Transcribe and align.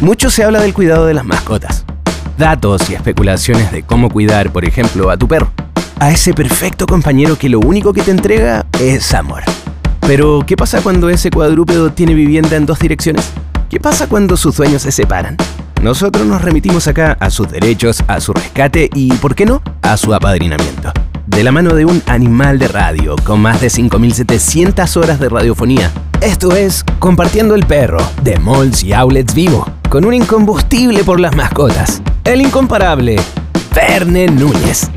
Mucho 0.00 0.30
se 0.30 0.44
habla 0.44 0.60
del 0.60 0.74
cuidado 0.74 1.06
de 1.06 1.14
las 1.14 1.24
mascotas. 1.24 1.84
Datos 2.38 2.88
y 2.88 2.94
especulaciones 2.94 3.72
de 3.72 3.82
cómo 3.82 4.10
cuidar, 4.10 4.52
por 4.52 4.64
ejemplo, 4.64 5.10
a 5.10 5.16
tu 5.16 5.26
perro. 5.26 5.50
A 5.98 6.12
ese 6.12 6.32
perfecto 6.32 6.86
compañero 6.86 7.36
que 7.36 7.48
lo 7.48 7.58
único 7.58 7.92
que 7.92 8.02
te 8.02 8.12
entrega 8.12 8.64
es 8.78 9.12
amor. 9.12 9.42
Pero, 10.02 10.44
¿qué 10.46 10.56
pasa 10.56 10.82
cuando 10.82 11.08
ese 11.08 11.32
cuadrúpedo 11.32 11.90
tiene 11.90 12.14
vivienda 12.14 12.54
en 12.56 12.64
dos 12.64 12.78
direcciones? 12.78 13.28
¿Qué 13.68 13.80
pasa 13.80 14.06
cuando 14.06 14.36
sus 14.36 14.56
dueños 14.56 14.82
se 14.82 14.92
separan? 14.92 15.36
Nosotros 15.82 16.24
nos 16.26 16.42
remitimos 16.42 16.86
acá 16.86 17.16
a 17.18 17.28
sus 17.28 17.50
derechos, 17.50 18.04
a 18.06 18.20
su 18.20 18.32
rescate 18.32 18.88
y, 18.94 19.12
¿por 19.14 19.34
qué 19.34 19.46
no?, 19.46 19.60
a 19.82 19.96
su 19.96 20.14
apadrinamiento. 20.14 20.92
De 21.28 21.44
la 21.44 21.52
mano 21.52 21.74
de 21.74 21.84
un 21.84 22.02
animal 22.06 22.58
de 22.58 22.68
radio 22.68 23.14
con 23.22 23.40
más 23.40 23.60
de 23.60 23.68
5.700 23.68 24.96
horas 24.96 25.20
de 25.20 25.28
radiofonía. 25.28 25.92
Esto 26.22 26.56
es 26.56 26.84
Compartiendo 26.98 27.54
el 27.54 27.66
Perro, 27.66 27.98
de 28.22 28.38
Malls 28.38 28.82
y 28.82 28.94
Outlets 28.94 29.34
Vivo, 29.34 29.70
con 29.90 30.06
un 30.06 30.14
incombustible 30.14 31.04
por 31.04 31.20
las 31.20 31.36
mascotas. 31.36 32.02
El 32.24 32.40
incomparable, 32.40 33.16
Verne 33.74 34.26
Núñez. 34.26 34.90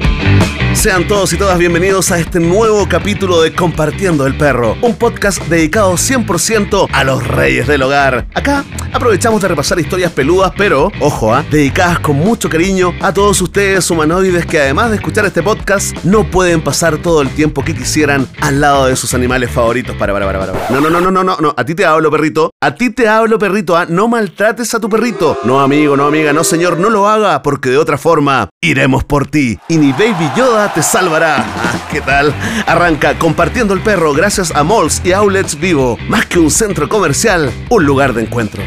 Sean 0.74 1.08
todos 1.08 1.32
y 1.34 1.38
todas 1.38 1.60
bienvenidos 1.60 2.12
a 2.12 2.18
este 2.18 2.40
nuevo 2.40 2.88
capítulo 2.90 3.42
de 3.42 3.54
Compartiendo 3.54 4.26
el 4.26 4.36
Perro, 4.36 4.78
un 4.82 4.96
podcast 4.96 5.40
dedicado 5.44 5.94
100% 5.94 6.88
a 6.92 7.04
los 7.04 7.28
reyes 7.28 7.68
del 7.68 7.84
hogar. 7.84 8.26
Acá 8.34 8.64
aprovechamos 8.92 9.42
de 9.42 9.50
repasar 9.50 9.80
historias 9.80 10.12
peludas, 10.12 10.52
pero, 10.58 10.92
ojo, 11.00 11.36
¿ah? 11.36 11.46
dedicadas 11.52 12.00
con 12.00 12.16
mucho 12.16 12.50
cariño 12.50 12.94
a 13.00 13.14
todos 13.14 13.40
ustedes 13.42 13.92
humanoides 13.92 14.48
que 14.48 14.60
además 14.60 14.90
de 14.90 14.96
escuchar 14.96 15.26
este 15.26 15.44
podcast, 15.44 15.96
no 16.04 16.24
pueden 16.24 16.62
pasar 16.64 16.98
todo 16.98 17.22
el 17.22 17.30
tiempo 17.30 17.64
que 17.64 17.76
quisieran 17.76 18.28
al 18.40 18.60
lado 18.60 18.88
de 18.88 18.96
sus 18.96 19.14
animales 19.14 19.52
favoritos. 19.52 19.96
Para, 19.98 20.14
para, 20.14 20.26
para, 20.26 20.40
para. 20.40 20.70
No, 20.72 20.82
no, 20.82 20.90
no, 20.90 21.00
no, 21.00 21.12
no, 21.12 21.24
no, 21.24 21.38
no. 21.40 21.54
A 21.56 21.64
ti 21.64 21.76
te 21.76 21.86
hablo, 21.86 22.10
perrito. 22.10 22.50
A 22.60 22.74
ti 22.74 22.90
te 22.90 23.08
hablo, 23.08 23.38
perrito. 23.38 23.78
¿ah? 23.78 23.86
No 23.88 24.08
maltrates 24.08 24.74
a 24.74 24.80
tu 24.80 24.90
perrito. 24.90 25.38
No, 25.44 25.60
amigo, 25.60 25.96
no, 25.96 26.08
amiga, 26.08 26.34
no, 26.34 26.44
señor, 26.44 26.80
no 26.80 26.90
lo 26.90 27.08
haga, 27.08 27.44
porque 27.44 27.70
de 27.70 27.78
otra 27.78 28.00
forma 28.00 28.50
iremos 28.62 29.04
por 29.04 29.28
ti. 29.28 29.60
Y 29.68 29.78
ni 29.78 29.92
Baby 29.92 30.32
Yoda 30.36 30.61
te 30.70 30.84
salvará. 30.84 31.38
Ah, 31.40 31.88
¿Qué 31.92 32.02
tal? 32.02 32.34
Arranca 32.68 33.18
compartiendo 33.18 33.74
el 33.74 33.82
perro 33.82 34.14
gracias 34.14 34.52
a 34.52 34.64
Malls 34.64 35.02
y 35.04 35.12
Outlets 35.12 35.60
Vivo. 35.60 35.98
Más 36.08 36.26
que 36.28 36.40
un 36.40 36.52
centro 36.52 36.88
comercial, 36.88 37.52
un 37.70 37.86
lugar 37.86 38.14
de 38.14 38.24
encuentro. 38.24 38.62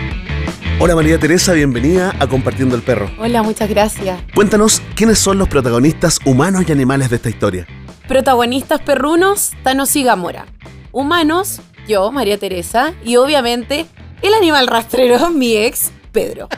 Hola 0.80 0.96
María 0.96 1.18
Teresa, 1.18 1.52
bienvenida 1.52 2.12
a 2.18 2.26
Compartiendo 2.26 2.74
el 2.74 2.82
Perro. 2.82 3.08
Hola, 3.18 3.42
muchas 3.44 3.68
gracias. 3.68 4.20
Cuéntanos 4.34 4.82
quiénes 4.96 5.18
son 5.20 5.38
los 5.38 5.48
protagonistas 5.48 6.18
humanos 6.24 6.64
y 6.66 6.72
animales 6.72 7.10
de 7.10 7.16
esta 7.16 7.30
historia. 7.30 7.66
Protagonistas 8.08 8.80
perrunos, 8.80 9.52
Thanos 9.62 9.94
y 9.94 10.02
Gamora. 10.02 10.46
Humanos, 10.90 11.60
yo, 11.86 12.10
María 12.10 12.38
Teresa, 12.38 12.92
y 13.04 13.16
obviamente 13.16 13.86
el 14.20 14.34
animal 14.34 14.66
rastrero, 14.66 15.30
mi 15.34 15.56
ex, 15.56 15.92
Pedro. 16.12 16.48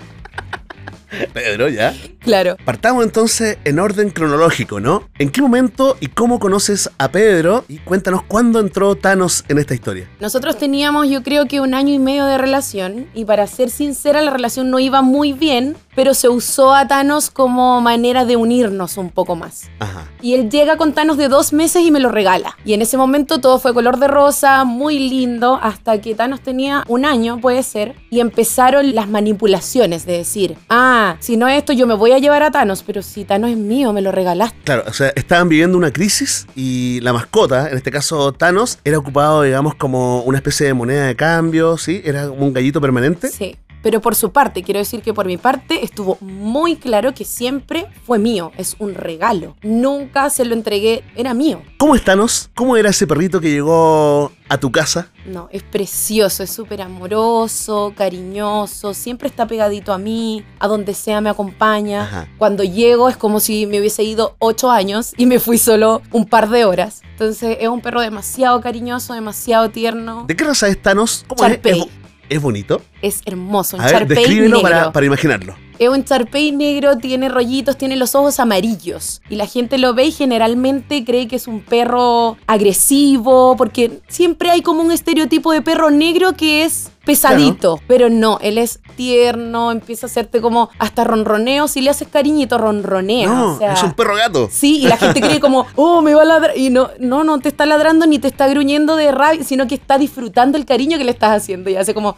Pedro, 1.33 1.69
¿ya? 1.69 1.95
Claro. 2.21 2.57
Partamos 2.65 3.05
entonces 3.05 3.59
en 3.65 3.79
orden 3.79 4.11
cronológico, 4.11 4.81
¿no? 4.81 5.09
¿En 5.19 5.31
qué 5.31 5.43
momento 5.43 5.97
y 6.01 6.09
cómo 6.09 6.39
conoces 6.39 6.91
a 6.99 7.11
Pedro? 7.11 7.65
Y 7.69 7.79
cuéntanos 7.79 8.23
cuándo 8.23 8.61
entró 8.61 8.97
Thanos 8.97 9.45
en 9.49 9.59
esta 9.59 9.75
historia. 9.75 10.09
Nosotros 10.21 10.59
teníamos 10.59 11.09
yo 11.09 11.23
creo 11.23 11.47
que 11.47 11.61
un 11.61 11.75
año 11.75 11.95
y 11.95 11.99
medio 11.99 12.27
de 12.27 12.39
relación 12.39 13.07
y 13.15 13.25
para 13.25 13.47
ser 13.47 13.71
sincera 13.71 14.23
la 14.23 14.31
relación 14.31 14.71
no 14.71 14.79
iba 14.79 15.03
muy 15.03 15.33
bien, 15.33 15.77
pero 15.97 16.15
se 16.15 16.29
usó 16.29 16.75
a 16.75 16.87
Thanos 16.87 17.31
como 17.31 17.81
manera 17.81 18.25
de 18.25 18.37
unirnos 18.37 18.99
un 18.99 19.11
poco 19.11 19.35
más. 19.35 19.69
Ajá. 19.81 20.07
Y 20.23 20.35
él 20.35 20.51
llega 20.51 20.77
con 20.77 20.93
Thanos 20.93 21.17
de 21.17 21.29
dos 21.29 21.53
meses 21.53 21.83
y 21.83 21.91
me 21.91 21.99
lo 21.99 22.11
regala. 22.11 22.57
Y 22.65 22.75
en 22.75 22.83
ese 22.83 22.97
momento 22.97 23.41
todo 23.41 23.59
fue 23.59 23.75
color 23.75 23.99
de 23.99 24.07
rosa, 24.07 24.65
muy 24.65 24.99
lindo, 24.99 25.59
hasta 25.61 26.01
que 26.01 26.15
Thanos 26.15 26.41
tenía 26.41 26.85
un 26.87 27.05
año, 27.05 27.41
puede 27.41 27.63
ser, 27.63 27.97
y 28.11 28.21
empezaron 28.21 28.95
las 28.95 29.09
manipulaciones 29.09 30.05
de 30.07 30.19
decir, 30.19 30.57
ah, 30.69 31.17
si 31.19 31.37
no 31.37 31.49
esto 31.49 31.73
yo 31.73 31.87
me 31.87 31.95
voy 31.95 32.13
a 32.13 32.19
llevar 32.19 32.43
a 32.43 32.51
Thanos, 32.51 32.83
pero 32.87 33.03
si 33.03 33.25
Thanos 33.25 33.51
es 33.51 33.57
mío, 33.57 33.93
me 33.93 34.03
lo 34.03 34.13
regalaste. 34.13 34.57
Claro, 34.65 34.85
o 34.87 34.93
sea, 34.93 35.13
estaban 35.17 35.49
viviendo 35.49 35.79
una 35.79 35.91
crisis 35.91 36.47
y 36.55 37.01
la 37.01 37.15
mascota, 37.15 37.71
en 37.71 37.77
este 37.77 37.91
caso 37.91 38.33
Thanos, 38.33 38.79
era 38.85 38.99
ocupado, 38.99 39.43
digamos, 39.43 39.75
como 39.75 40.21
una 40.23 40.39
especie 40.39 40.67
de 40.67 40.75
moneda 40.75 41.07
de 41.07 41.17
cambio, 41.17 41.79
¿sí? 41.79 42.03
Era 42.05 42.29
como 42.29 42.45
un 42.45 42.53
gallito 42.53 42.83
permanente. 42.83 43.29
Sí. 43.29 43.57
Pero 43.87 44.01
por 44.01 44.17
su 44.17 44.33
parte, 44.33 44.65
quiero 44.65 44.81
decir 44.81 45.01
que 45.01 45.15
por 45.15 45.27
mi 45.27 45.37
parte 45.37 45.85
estuvo 45.85 46.19
muy 46.21 46.75
claro 46.75 47.15
que 47.15 47.25
siempre 47.25 47.87
fue 48.05 48.19
mío, 48.19 48.51
es 48.59 48.75
un 48.81 48.97
regalo. 48.97 49.55
Nunca 49.63 50.29
se 50.29 50.45
lo 50.45 50.55
entregué, 50.55 51.05
era 51.15 51.35
mío. 51.35 51.63
¿Cómo 51.79 51.95
es 51.95 52.03
Thanos? 52.03 52.51
¿Cómo 52.57 52.77
era 52.77 52.91
ese 52.91 53.07
perrito 53.07 53.41
que 53.41 53.49
llegó 53.49 54.33
a 54.49 54.59
tu 54.59 54.73
casa? 54.73 55.13
No, 55.25 55.49
es 55.53 55.63
precioso, 55.63 56.43
es 56.43 56.51
súper 56.51 56.83
amoroso, 56.83 57.93
cariñoso, 57.97 58.93
siempre 58.93 59.29
está 59.29 59.47
pegadito 59.47 59.93
a 59.93 59.99
mí, 59.99 60.45
a 60.59 60.67
donde 60.67 60.93
sea 60.93 61.21
me 61.21 61.31
acompaña. 61.31 62.03
Ajá. 62.03 62.29
Cuando 62.39 62.65
llego 62.65 63.09
es 63.09 63.17
como 63.17 63.39
si 63.39 63.67
me 63.67 63.79
hubiese 63.79 64.03
ido 64.03 64.35
ocho 64.41 64.69
años 64.69 65.13
y 65.17 65.27
me 65.27 65.39
fui 65.39 65.59
solo 65.59 66.03
un 66.11 66.25
par 66.27 66.49
de 66.49 66.65
horas. 66.65 67.03
Entonces 67.13 67.59
es 67.61 67.69
un 67.69 67.81
perro 67.81 68.01
demasiado 68.01 68.61
cariñoso, 68.61 69.15
demasiado 69.15 69.71
tierno. 69.71 70.25
¿De 70.27 70.35
qué 70.35 70.43
raza 70.43 70.67
es 70.67 70.83
Thanos? 70.83 71.25
¿Cómo 71.29 71.45
es? 71.45 71.53
Charpey. 71.53 71.73
¿Es, 71.73 71.79
bo- 71.87 72.06
es 72.29 72.41
bonito? 72.41 72.83
Es 73.03 73.21
hermoso, 73.27 73.77
un 73.77 73.83
A 73.83 73.87
ver, 73.87 74.09
negro. 74.09 74.61
para, 74.63 74.93
para 74.93 75.07
imaginarlo. 75.07 75.55
Es 75.79 75.89
un 75.89 76.05
charpey 76.05 76.53
negro, 76.53 76.97
tiene 76.97 77.29
rollitos, 77.29 77.77
tiene 77.77 77.97
los 77.97 78.15
ojos 78.15 78.41
amarillos. 78.41 79.21
Y 79.29 79.37
la 79.37 79.47
gente 79.47 79.77
lo 79.77 79.93
ve 79.95 80.07
y 80.07 80.13
generalmente 80.13 81.05
cree 81.05 81.29
que 81.29 81.37
es 81.37 81.47
un 81.47 81.61
perro 81.61 82.39
agresivo, 82.47 83.57
porque 83.57 84.01
siempre 84.09 84.51
hay 84.51 84.63
como 84.63 84.81
un 84.81 84.91
estereotipo 84.91 85.53
de 85.53 85.63
perro 85.63 85.91
negro 85.91 86.33
que 86.33 86.65
es 86.65 86.91
pesadito. 87.07 87.81
Pero 87.87 88.11
no, 88.11 88.39
él 88.43 88.59
es 88.59 88.81
tierno, 88.97 89.71
empieza 89.71 90.07
a 90.07 90.09
hacerte 90.11 90.43
como 90.43 90.69
hasta 90.79 91.05
ronroneo. 91.05 91.69
Si 91.69 91.81
le 91.81 91.89
haces 91.89 92.09
cariñito, 92.09 92.59
ronronea. 92.59 93.29
No, 93.29 93.55
o 93.55 93.59
sea, 93.59 93.73
es 93.73 93.83
un 93.83 93.95
perro 93.95 94.17
gato. 94.17 94.51
Sí, 94.53 94.81
y 94.83 94.89
la 94.89 94.99
gente 94.99 95.23
cree 95.23 95.41
como, 95.41 95.67
oh, 95.77 96.03
me 96.03 96.13
va 96.15 96.23
a 96.23 96.27
ladrar. 96.27 96.59
Y 96.59 96.69
no, 96.69 96.91
no, 96.99 97.25
no 97.25 97.39
te 97.39 97.49
está 97.49 97.65
ladrando 97.65 98.07
ni 98.07 98.19
te 98.19 98.29
está 98.29 98.49
gruñendo 98.49 98.97
de 98.97 99.13
rabia, 99.13 99.45
sino 99.45 99.67
que 99.67 99.77
está 99.77 99.97
disfrutando 99.97 100.59
el 100.59 100.67
cariño 100.67 100.99
que 100.99 101.05
le 101.05 101.13
estás 101.13 101.43
haciendo. 101.43 101.71
Y 101.71 101.77
hace 101.77 101.95
como 101.95 102.17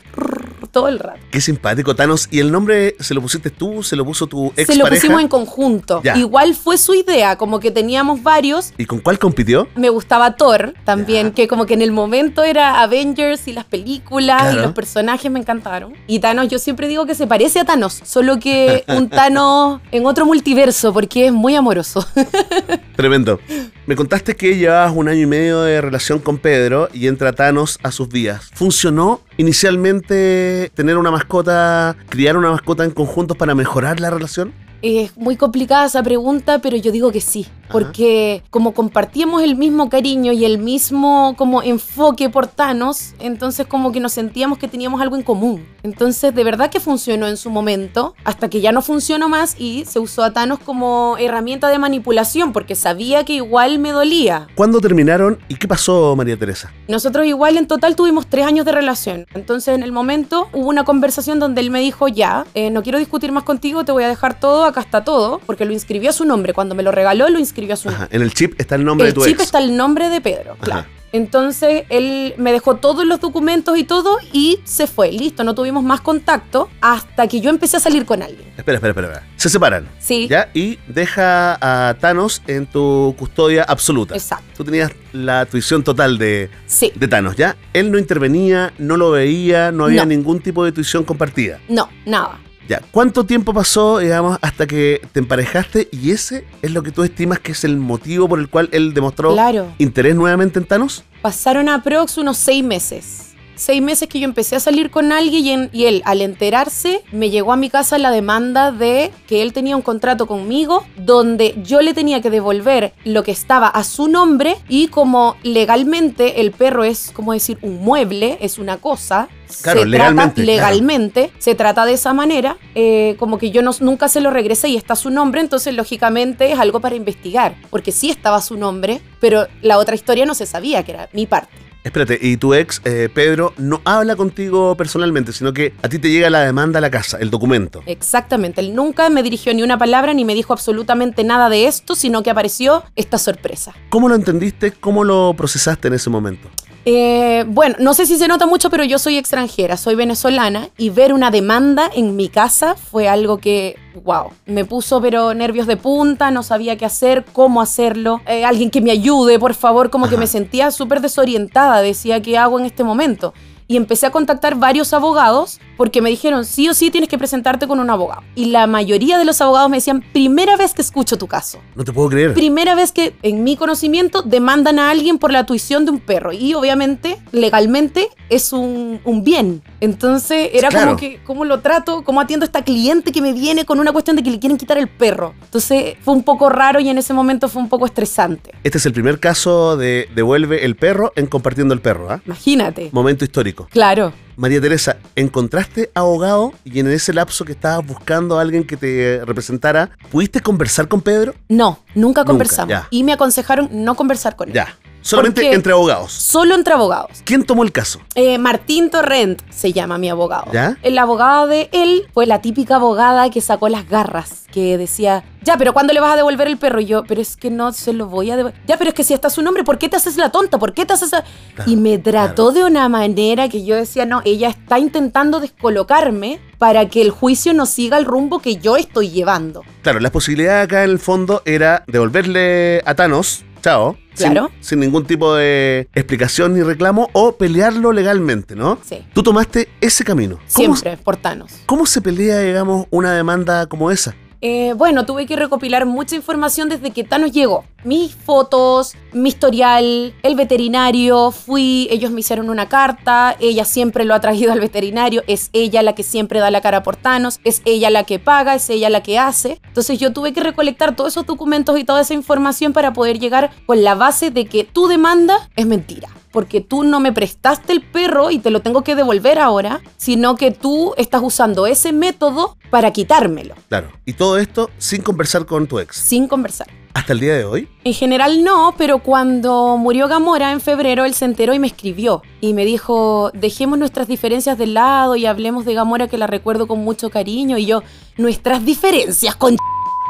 todo 0.79 0.89
el 0.89 0.99
rato. 0.99 1.19
Qué 1.31 1.41
simpático, 1.41 1.95
Thanos. 1.95 2.29
¿Y 2.31 2.39
el 2.41 2.51
nombre 2.53 2.95
se 3.01 3.15
lo 3.15 3.21
pusiste 3.23 3.51
tú? 3.51 3.83
¿Se 3.83 3.97
lo 3.97 4.05
puso 4.05 4.27
tu 4.27 4.53
ex 4.57 4.67
Se 4.67 4.77
lo 4.77 4.85
pareja? 4.85 5.01
pusimos 5.03 5.21
en 5.23 5.29
conjunto. 5.29 6.01
Ya. 6.05 6.17
Igual 6.17 6.55
fue 6.55 6.79
su 6.79 6.95
idea, 6.95 7.37
como 7.37 7.61
que 7.61 7.71
teníamos 7.71 8.23
varios. 8.23 8.73
¿Y 8.79 8.85
con 8.87 9.01
cuál 9.01 9.19
compitió? 9.19 9.69
Me 9.77 9.91
gustaba 9.91 10.37
Thor 10.37 10.75
también, 10.85 11.29
Ya. 11.29 11.35
que 11.35 11.49
como 11.49 11.67
que 11.67 11.75
en 11.75 11.83
el 11.83 11.93
momento 11.93 12.45
era 12.45 12.81
Avengers 12.83 13.47
y 13.49 13.53
las 13.53 13.65
películas 13.65 14.41
Claro. 14.43 14.59
y 14.59 14.63
los 14.63 14.73
personajes 14.73 15.31
me 15.31 15.41
encantaron. 15.41 15.95
Y 16.07 16.21
Thanos, 16.21 16.49
yo 16.49 16.59
siempre 16.59 16.89
digo 16.89 17.07
que 17.07 17.15
se 17.15 17.27
parece 17.27 17.61
a 17.61 17.65
Thanos, 17.65 18.01
solo 18.05 18.39
que 18.39 18.85
un 18.89 19.09
Thanos 19.11 19.81
en 19.91 20.07
otro 20.07 20.25
multiverso, 20.27 20.93
porque 20.93 21.27
es 21.27 21.33
muy 21.33 21.55
amoroso. 21.57 22.07
Tremendo. 22.97 23.41
Me 23.87 23.97
contaste 23.97 24.37
que 24.37 24.57
llevabas 24.57 24.93
un 24.95 25.09
año 25.09 25.23
y 25.23 25.27
medio 25.27 25.63
de 25.63 25.81
relación 25.81 26.19
con 26.19 26.39
Pedro 26.39 26.89
y 26.93 27.07
entra 27.07 27.33
Thanos 27.33 27.79
a 27.83 27.91
sus 27.91 28.09
vidas. 28.09 28.51
¿Funcionó 28.55 29.21
inicialmente 29.39 30.68
tener 30.75 30.97
una 30.97 31.11
mascota, 31.11 31.97
criar 32.09 32.37
una 32.37 32.51
mascota 32.51 32.85
en 32.85 32.91
conjuntos 32.91 33.37
para 33.37 33.55
mejorar 33.55 34.01
la 34.01 34.11
relación? 34.11 34.53
Es 34.81 35.17
muy 35.17 35.37
complicada 35.37 35.87
esa 35.87 36.03
pregunta, 36.03 36.61
pero 36.61 36.77
yo 36.77 36.93
digo 36.93 37.11
que 37.11 37.21
sí, 37.21 37.47
porque 37.71 38.45
como 38.51 38.75
compartíamos 38.75 39.43
el 39.43 39.57
mismo 39.57 39.89
cariño 39.89 40.33
y 40.33 40.45
el 40.45 40.59
mismo 40.59 41.35
como 41.37 41.63
enfoque 41.63 42.31
por 42.31 42.47
Thanos, 42.47 43.15
entonces 43.19 43.67
como 43.67 43.91
que 43.91 43.99
nos 43.99 44.13
sentíamos 44.13 44.59
que 44.59 44.69
teníamos 44.69 45.01
algo 45.01 45.17
en 45.17 45.23
común. 45.23 45.67
Entonces 45.83 46.33
de 46.33 46.45
verdad 46.45 46.71
que 46.71 46.79
funcionó 46.79 47.27
en 47.27 47.37
su 47.37 47.51
momento, 47.51 48.15
hasta 48.25 48.49
que 48.49 48.61
ya 48.61 48.71
no 48.71 48.81
funcionó 48.81 49.29
más 49.29 49.57
y 49.59 49.85
se 49.85 49.99
usó 49.99 50.23
a 50.23 50.33
Thanos 50.33 50.61
como 50.61 51.17
herramienta 51.19 51.69
de 51.69 51.79
manipulación, 51.79 52.53
porque 52.53 52.77
sabía 52.77 53.25
que 53.25 53.33
igual 53.33 53.81
me 53.81 53.91
dolía. 53.91 54.47
¿Cuándo 54.55 54.81
terminaron 54.81 55.39
y 55.49 55.57
qué 55.57 55.67
pasó, 55.67 56.15
María 56.15 56.39
Teresa? 56.39 56.73
Nosotros 56.87 57.27
igual 57.27 57.57
en 57.57 57.67
total 57.67 57.97
tuvimos 57.97 58.29
tres 58.29 58.47
años 58.47 58.65
de 58.65 58.73
relación. 58.73 59.27
Entonces 59.35 59.75
en 59.75 59.83
el 59.83 59.91
momento 59.91 60.49
hubo 60.53 60.69
una 60.69 60.85
conversación 60.85 61.41
donde 61.41 61.61
él 61.63 61.71
me 61.71 61.81
dijo, 61.81 62.07
ya, 62.07 62.47
eh, 62.55 62.71
no 62.71 62.85
quiero 62.85 62.99
discutir 62.99 63.33
más 63.33 63.43
contigo, 63.43 63.85
te 63.85 63.91
voy 63.91 64.05
a 64.05 64.09
dejar 64.09 64.39
todo, 64.39 64.68
acá 64.69 64.81
está 64.81 65.05
todo, 65.05 65.41
porque 65.47 65.65
lo 65.65 65.73
inscribió 65.73 66.11
a 66.11 66.13
su 66.13 66.25
nombre. 66.25 66.53
Cuando 66.55 66.75
me 66.75 66.83
lo 66.83 66.93
regaló, 66.93 67.29
lo 67.29 67.39
inscribió 67.39 67.75
a 67.75 67.77
su 67.77 67.89
nombre. 67.89 68.05
Ajá, 68.07 68.15
en 68.17 68.23
el 68.23 68.33
chip 68.35 68.61
está 68.61 68.75
el 68.75 68.85
nombre 68.85 69.09
El 69.09 69.15
de 69.15 69.21
tu 69.21 69.25
chip 69.27 69.35
ex. 69.35 69.45
está 69.45 69.59
el 69.59 69.77
nombre 69.77 70.09
de 70.09 70.21
Pedro, 70.21 70.53
Ajá. 70.53 70.61
claro. 70.65 70.87
Entonces 71.11 71.85
él 71.89 72.35
me 72.37 72.53
dejó 72.53 72.77
todos 72.77 73.07
los 73.07 73.19
documentos 73.19 73.79
y 73.79 73.85
todo 73.85 74.19
y 74.31 74.61
se 74.65 74.87
fue. 74.87 75.11
Listo, 75.11 75.43
no 75.43 75.55
tuvimos 75.55 75.83
más 75.83 76.03
contacto 76.03 76.69
hasta 76.83 77.27
que 77.29 77.41
yo 77.41 77.49
empecé 77.49 77.79
a 77.79 77.81
salir 77.81 78.05
con 78.05 78.23
alguien. 78.23 78.47
Espera, 78.59 78.77
espera, 78.77 78.91
espera, 78.91 79.09
espera. 79.09 79.27
Se 79.37 79.49
separan. 79.49 79.89
Sí. 79.99 80.29
¿Ya? 80.29 80.51
Y 80.53 80.79
deja 80.87 81.57
a 81.63 81.95
Thanos 81.95 82.43
en 82.47 82.67
tu 82.67 83.15
custodia 83.19 83.63
absoluta. 83.63 84.15
Exacto. 84.15 84.45
Tú 84.55 84.65
tenías 84.65 84.93
la 85.15 85.47
tuición 85.47 85.83
total 85.83 86.19
de, 86.19 86.51
Sí. 86.67 86.93
de 86.95 87.09
Thanos, 87.09 87.37
¿ya? 87.37 87.57
Él 87.73 87.91
no 87.91 87.99
intervenía, 87.99 88.75
no 88.77 88.99
lo 88.99 89.11
veía, 89.11 89.73
no 89.73 89.85
había 89.87 90.03
No. 90.05 90.11
ningún 90.11 90.41
tipo 90.41 90.63
de 90.63 90.73
tuición 90.73 91.05
compartida. 91.05 91.59
No, 91.71 91.89
nada. 92.05 92.39
Ya, 92.69 92.83
¿cuánto 92.91 93.25
tiempo 93.25 93.55
pasó, 93.55 93.99
digamos, 93.99 94.39
hasta 94.43 94.67
que 94.67 95.01
te 95.13 95.21
emparejaste 95.21 95.89
y 95.91 96.11
ese 96.11 96.45
es 96.61 96.71
lo 96.71 96.83
que 96.83 96.93
tú 96.93 97.03
estimas 97.03 97.39
que 97.39 97.53
es 97.53 97.65
el 97.65 97.79
motivo 97.79 98.29
por 98.29 98.39
el 98.39 98.49
cual 98.51 98.69
él 98.73 98.93
demostró 98.93 99.33
Claro. 99.33 99.73
interés 99.79 100.15
nuevamente 100.15 100.59
en 100.59 100.67
Thanos? 100.67 101.03
Pasaron 101.23 101.71
aprox 101.71 102.19
unos 102.19 102.37
seis 102.37 102.63
meses. 102.63 103.28
Seis 103.59 103.83
meses 103.83 104.09
que 104.09 104.19
yo 104.21 104.25
empecé 104.25 104.57
a 104.57 104.61
salir 104.61 104.91
con 104.91 105.13
alguien 105.13 105.45
y, 105.45 105.51
en- 105.51 105.71
y 105.73 105.85
él, 105.85 106.03
al 106.05 106.23
enterarse, 106.23 107.03
me 107.13 107.31
llegó 107.31 107.53
a 107.53 107.57
mi 107.57 107.69
casa 107.71 107.99
la 107.99 108.11
demanda 108.11 108.73
de 108.73 109.11
que 109.27 109.43
él 109.43 109.53
tenía 109.53 109.77
un 109.77 109.83
contrato 109.83 110.27
conmigo 110.27 110.85
donde 110.97 111.55
yo 111.63 111.81
le 111.83 111.93
tenía 111.93 112.21
que 112.23 112.31
devolver 112.31 112.93
lo 113.05 113.23
que 113.23 113.33
estaba 113.33 113.67
a 113.69 113.85
su 113.85 114.09
nombre 114.09 114.57
y 114.69 114.89
como 114.89 115.37
legalmente 115.43 116.41
el 116.41 116.53
perro 116.53 116.85
es, 116.85 117.11
como 117.13 117.33
decir, 117.33 117.59
un 117.63 117.77
mueble, 117.85 118.39
es 118.41 118.59
una 118.59 118.79
cosa. 118.79 119.29
Claro, 119.63 119.81
se 119.81 119.87
legalmente, 119.87 120.35
trata 120.35 120.47
legalmente, 120.47 121.31
se 121.39 121.55
trata 121.55 121.87
de 121.87 121.95
esa 121.95 122.13
manera, 122.13 122.59
eh, 122.75 123.17
como 123.19 123.39
que 123.39 123.51
yo 123.51 123.63
no- 123.63 123.73
nunca 123.81 124.09
se 124.09 124.21
lo 124.21 124.31
regresé 124.31 124.69
y 124.69 124.77
está 124.77 124.95
su 124.95 125.09
nombre, 125.11 125.41
entonces 125.41 125.75
lógicamente 125.75 126.53
es 126.53 126.59
algo 126.59 126.81
para 126.81 126.97
investigar, 126.97 127.55
porque 127.71 127.91
sí 127.91 128.11
estaba 128.11 128.41
su 128.43 128.57
nombre, 128.57 129.01
pero 129.21 129.47
la 129.63 129.79
otra 129.79 129.95
historia 129.95 130.27
no 130.27 130.35
se 130.35 130.45
sabía 130.47 130.83
que 130.85 130.93
era 130.93 131.09
mi 131.15 131.27
parte. 131.27 131.49
Espérate, 131.85 132.19
y 132.21 132.37
tu 132.37 132.55
ex, 132.55 132.83
eh, 132.85 133.09
Pedro, 133.13 133.55
no 133.57 133.81
habla 133.85 134.17
contigo 134.17 134.77
personalmente, 134.77 135.33
sino 135.33 135.53
que 135.53 135.75
a 135.83 135.89
ti 135.89 135.99
te 135.99 136.11
llega 136.11 136.29
la 136.29 136.41
demanda 136.45 136.79
a 136.79 136.81
la 136.81 136.91
casa, 136.91 137.19
el 137.19 137.31
documento. 137.31 137.83
Exactamente, 137.87 138.61
él 138.61 138.75
nunca 138.75 139.09
me 139.11 139.23
dirigió 139.23 139.55
ni 139.55 139.63
una 139.63 139.79
palabra 139.79 140.13
ni 140.13 140.25
me 140.25 140.35
dijo 140.35 140.53
absolutamente 140.53 141.25
nada 141.25 141.49
de 141.49 141.67
esto, 141.67 141.95
sino 141.95 142.23
que 142.23 142.31
apareció 142.31 142.83
esta 142.97 143.19
sorpresa. 143.19 143.75
¿Cómo 143.91 144.09
lo 144.09 144.15
entendiste? 144.15 144.73
¿Cómo 144.73 145.05
lo 145.05 145.35
procesaste 145.37 145.89
en 145.89 145.95
ese 145.95 146.11
momento? 146.11 146.49
Eh, 146.85 147.45
bueno, 147.49 147.77
no 147.81 147.93
sé 147.93 148.07
si 148.07 148.17
se 148.17 148.29
nota 148.29 148.47
mucho, 148.47 148.71
pero 148.71 148.83
yo 148.85 148.99
soy 148.99 149.19
extranjera, 149.19 149.77
soy 149.77 149.95
venezolana 149.95 150.69
y 150.79 150.91
ver 150.91 151.13
una 151.13 151.31
demanda 151.31 151.91
en 151.95 152.17
mi 152.17 152.29
casa 152.29 152.77
fue 152.77 153.09
algo 153.09 153.39
que, 153.39 153.77
wow, 154.05 154.31
me 154.47 154.65
puso 154.65 155.01
pero 155.01 155.35
nervios 155.35 155.67
de 155.67 155.77
punta, 155.77 156.31
no 156.31 156.43
sabía 156.43 156.77
qué 156.79 156.87
hacer, 156.87 157.25
cómo 157.33 157.61
hacerlo, 157.61 158.23
Eh, 158.27 158.45
alguien 158.45 158.71
que 158.71 158.81
me 158.81 158.91
ayude, 158.91 159.39
por 159.39 159.55
favor, 159.55 159.91
como 159.91 160.09
que 160.09 160.17
me 160.17 160.27
sentía 160.27 160.71
súper 160.71 161.01
desorientada, 161.01 161.83
decía, 161.83 162.23
¿qué 162.23 162.39
hago 162.39 162.59
en 162.59 162.65
este 162.65 162.85
momento? 162.85 163.35
Y 163.67 163.77
empecé 163.77 164.07
a 164.07 164.11
contactar 164.11 164.55
varios 164.55 164.95
abogados 164.95 165.61
porque 165.79 166.03
me 166.03 166.11
dijeron, 166.11 166.45
sí 166.45 166.69
o 166.69 166.75
sí 166.75 166.91
tienes 166.91 167.09
que 167.09 167.17
presentarte 167.17 167.67
con 167.67 167.81
un 167.81 167.89
abogado. 167.89 168.23
Y 168.35 168.47
la 168.47 168.67
mayoría 168.67 169.17
de 169.17 169.25
los 169.25 169.41
abogados 169.41 169.71
me 169.71 169.79
decían, 169.79 170.05
primera 170.13 170.57
vez 170.59 170.75
que 170.75 170.83
escucho 170.83 171.17
tu 171.17 171.27
caso 171.29 171.61
No 171.75 171.85
te 171.85 171.93
puedo 171.95 172.11
creer. 172.11 172.35
primera 172.35 172.75
vez 172.75 172.93
que, 172.93 173.15
en 173.23 173.45
mi 173.45 173.57
conocimiento, 173.57 174.21
demandan 174.23 174.79
a 174.79 174.91
alguien 174.91 175.19
por 175.19 175.33
la 175.33 175.47
tuición 175.47 175.87
de 175.87 175.93
un 175.93 176.01
perro. 176.01 176.33
Y 176.33 176.53
obviamente, 176.55 177.17
legalmente, 177.33 178.09
es 178.29 178.53
un, 178.53 179.01
un 179.05 179.25
bien. 179.25 179.63
Entonces, 179.81 180.51
era 180.53 180.69
Claro. 180.69 180.87
como 180.89 180.99
que, 180.99 181.21
¿cómo 181.25 181.45
lo 181.45 181.61
trato? 181.61 182.03
¿Cómo 182.05 182.21
atiendo 182.21 182.45
a 182.45 182.49
esta 182.49 182.63
cliente 182.63 183.13
que 183.13 183.23
me 183.23 183.33
viene 183.33 183.65
con 183.65 183.79
una 183.81 183.93
cuestión 183.93 184.17
de 184.17 184.23
que 184.23 184.31
le 184.31 184.39
quieren 184.41 184.59
quitar 184.59 184.77
el 184.79 184.89
perro? 184.89 185.35
Entonces, 185.45 185.95
fue 186.03 186.13
un 186.13 186.25
poco 186.25 186.49
raro 186.51 186.81
y 186.81 186.89
en 186.89 186.99
ese 186.99 187.15
momento 187.15 187.49
fue 187.49 187.63
un 187.63 187.69
poco 187.69 187.87
estresante. 187.87 188.53
Este 188.65 188.79
es 188.79 188.85
el 188.87 188.93
primer 188.93 189.21
caso 189.21 189.77
de 189.77 190.09
Devuelve 190.15 190.65
el 190.65 190.75
perro 190.77 191.13
en 191.15 191.27
Compartiendo 191.27 191.73
el 191.73 191.81
perro, 191.81 192.11
¿ah? 192.11 192.21
Imagínate. 192.27 192.91
Momento 192.93 193.25
histórico. 193.25 193.69
Claro. 193.71 194.13
María 194.39 194.61
Teresa, 194.61 194.99
¿encontraste 195.17 195.91
abogado 195.95 196.53
y 196.65 196.79
en 196.79 196.87
ese 196.87 197.13
lapso 197.13 197.45
que 197.45 197.51
estabas 197.51 197.85
buscando 197.85 198.39
a 198.39 198.43
alguien 198.43 198.63
que 198.63 198.77
te 198.77 199.21
representara, 199.25 199.91
¿pudiste 200.13 200.41
conversar 200.41 200.87
con 200.87 201.01
Pedro? 201.01 201.35
No, 201.49 201.81
nunca 201.97 202.25
conversamos. 202.25 202.85
Y 202.91 203.03
me 203.03 203.13
aconsejaron 203.13 203.69
no 203.73 203.97
conversar 203.97 204.37
con 204.37 204.51
él. 204.51 204.55
Ya. 204.55 204.77
Solamente 205.09 205.41
Porque- 205.41 205.55
entre 205.55 205.73
abogados. 205.73 206.13
Solo 206.13 206.55
entre 206.55 206.75
abogados. 206.75 207.23
¿Quién 207.25 207.43
tomó 207.45 207.63
el 207.63 207.73
caso? 207.73 207.99
Eh, 208.15 208.37
Martín 208.37 208.91
Torrent 208.91 209.41
se 209.49 209.73
llama 209.73 209.97
mi 209.97 210.11
abogado. 210.11 210.53
¿Ya? 210.53 210.77
El 210.83 210.99
abogado 210.99 211.47
de 211.47 211.71
él 211.73 212.03
fue 212.13 212.27
la 212.27 212.43
típica 212.43 212.77
abogada 212.77 213.31
que 213.31 213.41
sacó 213.41 213.71
las 213.71 213.89
garras, 213.89 214.45
que 214.53 214.77
decía, 214.77 215.25
ya, 215.43 215.57
pero 215.57 215.73
¿cuándo 215.73 215.95
le 215.95 216.01
vas 216.01 216.13
a 216.13 216.17
devolver 216.17 216.47
el 216.49 216.59
perro? 216.59 216.81
Y 216.81 216.85
yo, 216.85 217.05
pero 217.05 217.23
es 217.23 217.39
que 217.39 217.51
no 217.51 217.73
se 217.73 217.95
lo 217.95 218.07
voy 218.07 218.31
a 218.31 218.37
devolver. 218.37 218.61
Ya, 218.67 218.77
pero 218.77 218.89
es 218.91 218.95
que 218.95 219.03
si 219.03 219.15
está 219.15 219.31
su 219.31 219.41
nombre, 219.41 219.65
¿por 219.65 219.79
qué 219.79 219.89
te 219.89 219.97
haces 219.97 220.19
la 220.19 220.31
tonta? 220.31 220.59
¿Por 220.59 220.75
qué 220.75 220.85
te 220.85 220.93
haces... 220.93 221.11
la-?" 221.13 221.25
Claro, 221.55 221.71
y 221.71 221.77
me 221.77 221.97
trató 221.97 222.53
de 222.53 222.65
una 222.65 222.87
manera 222.91 223.49
que 223.49 223.65
yo 223.65 223.77
decía, 223.77 224.05
no, 224.05 224.21
ella 224.27 224.51
está 224.51 224.79
intentando 224.79 225.41
descolocarme 225.41 226.39
para 226.59 226.87
que 226.91 227.01
el 227.01 227.11
juicio 227.13 227.55
no 227.55 227.65
siga 227.65 227.97
el 227.97 228.05
rumbo 228.05 228.41
que 228.41 228.57
yo 228.57 228.77
estoy 228.77 229.09
llevando. 229.09 229.63
Claro, 229.81 230.01
la 230.01 230.13
posibilidad 230.13 230.61
acá 230.61 230.85
en 230.85 230.91
el 230.91 230.99
fondo 230.99 231.41
era 231.47 231.83
devolverle 231.87 232.83
a 232.85 232.95
Thanos, 232.95 233.45
chao, 233.63 233.97
Claro. 234.19 234.51
sin, 234.61 234.81
ningún 234.81 235.05
tipo 235.05 235.35
de 235.35 235.89
explicación 235.95 236.55
ni 236.55 236.63
reclamo, 236.63 237.09
o 237.13 237.33
pelearlo 237.33 237.93
legalmente, 237.93 238.55
¿no? 238.55 238.79
Sí. 238.83 239.05
Tú 239.13 239.23
tomaste 239.23 239.69
ese 239.81 240.05
camino. 240.05 240.39
¿Cómo, 240.53 240.77
Siempre, 240.77 240.97
por 240.97 241.17
Thanos. 241.17 241.53
¿Cómo 241.67 241.87
se 241.87 242.01
pelea, 242.01 242.41
digamos, 242.41 242.87
una 242.91 243.13
demanda 243.13 243.67
como 243.67 243.91
esa? 243.91 244.15
Eh, 244.41 244.73
bueno, 244.77 245.05
tuve 245.05 245.27
que 245.27 245.35
recopilar 245.35 245.85
mucha 245.85 246.15
información 246.15 246.69
desde 246.69 246.93
que 246.93 247.03
Thanos 247.03 247.33
llegó. 247.33 247.65
Mis 247.85 248.13
fotos, 248.15 248.95
mi 249.13 249.29
historial, 249.29 250.13
el 250.23 250.35
veterinario, 250.35 251.31
fui, 251.31 251.87
ellos 251.91 252.11
me 252.11 252.21
hicieron 252.21 252.51
una 252.51 252.69
carta, 252.69 253.37
ella 253.39 253.65
siempre 253.65 254.05
lo 254.05 254.15
ha 254.15 254.21
traído 254.21 254.53
al 254.53 254.59
veterinario, 254.59 255.23
es 255.29 255.49
ella 255.53 255.83
la 255.83 255.95
que 255.95 256.03
siempre 256.03 256.41
da 256.41 256.51
la 256.51 256.61
cara 256.61 256.83
por 256.83 256.97
Thanos, 256.97 257.39
es 257.45 257.63
ella 257.65 257.89
la 257.91 258.03
que 258.03 258.19
paga, 258.19 258.57
es 258.57 258.69
ella 258.69 258.91
la 258.91 259.03
que 259.03 259.19
hace. 259.19 259.61
Entonces 259.65 260.01
yo 260.01 260.13
tuve 260.13 260.33
que 260.33 260.41
recolectar 260.41 260.97
todos 260.97 261.13
esos 261.13 261.25
documentos 261.27 261.79
y 261.79 261.85
toda 261.85 262.01
esa 262.01 262.15
información 262.15 262.73
para 262.73 262.93
poder 262.93 263.21
llegar 263.21 263.51
con 263.65 263.85
la 263.85 263.95
base 263.95 264.33
de 264.33 264.47
que 264.47 264.65
tu 264.65 264.89
demanda 264.89 265.49
es 265.55 265.67
mentira. 265.67 266.09
Porque 266.33 266.61
tú 266.61 266.83
no 266.83 267.01
me 267.01 267.13
prestaste 267.13 267.73
el 267.73 267.81
perro 267.81 268.31
y 268.31 268.39
te 268.39 268.51
lo 268.51 268.61
tengo 268.61 268.83
que 268.83 268.95
devolver 268.95 269.39
ahora, 269.39 269.81
sino 269.97 270.37
que 270.37 270.51
tú 270.51 270.95
estás 270.99 271.23
usando 271.23 271.67
ese 271.67 271.93
método 271.93 272.57
para 272.71 272.93
quitármelo 272.93 273.55
Claro. 273.69 273.89
Y 274.05 274.13
todo 274.13 274.37
esto 274.37 274.69
sin 274.79 275.01
conversar 275.03 275.47
con 275.47 275.67
tu 275.67 275.79
ex. 275.79 275.97
sin 275.97 276.29
conversar. 276.29 276.67
Hasta 276.99 277.13
el 277.13 277.21
día 277.21 277.35
de 277.35 277.45
hoy. 277.45 277.69
En 277.85 277.95
general 277.95 278.43
no, 278.43 278.75
pero 278.77 278.99
cuando 278.99 279.77
murió 279.77 280.09
Gamora 280.09 280.51
en 280.51 280.61
febrero, 280.61 281.05
él 281.05 281.15
se 281.15 281.27
enteró 281.27 281.55
y 281.55 281.61
me 281.61 281.69
escribió. 281.69 282.23
Y 282.41 282.55
me 282.55 282.65
dijo, 282.65 283.31
dejemos 283.35 283.79
nuestras 283.79 284.09
diferencias 284.09 284.59
de 284.59 284.67
lado 284.67 285.15
y 285.15 285.25
hablemos 285.25 285.65
de 285.65 285.75
Gamora 285.75 286.09
que 286.09 286.19
la 286.19 286.27
recuerdo 286.27 286.67
con 286.67 286.81
mucho 286.81 287.09
cariño. 287.09 287.57
Y 287.57 287.67
yo, 287.67 287.85
nuestras 288.17 288.65
diferencias 288.65 289.37
con 289.37 289.57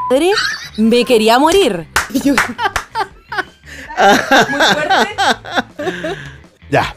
madre, 0.09 0.31
me 0.77 1.05
quería 1.05 1.37
morir. 1.37 1.87
Y 2.11 2.21
yo, 2.21 2.33
muy 4.49 4.61
fuerte. 4.73 5.15
Ya. 6.71 6.95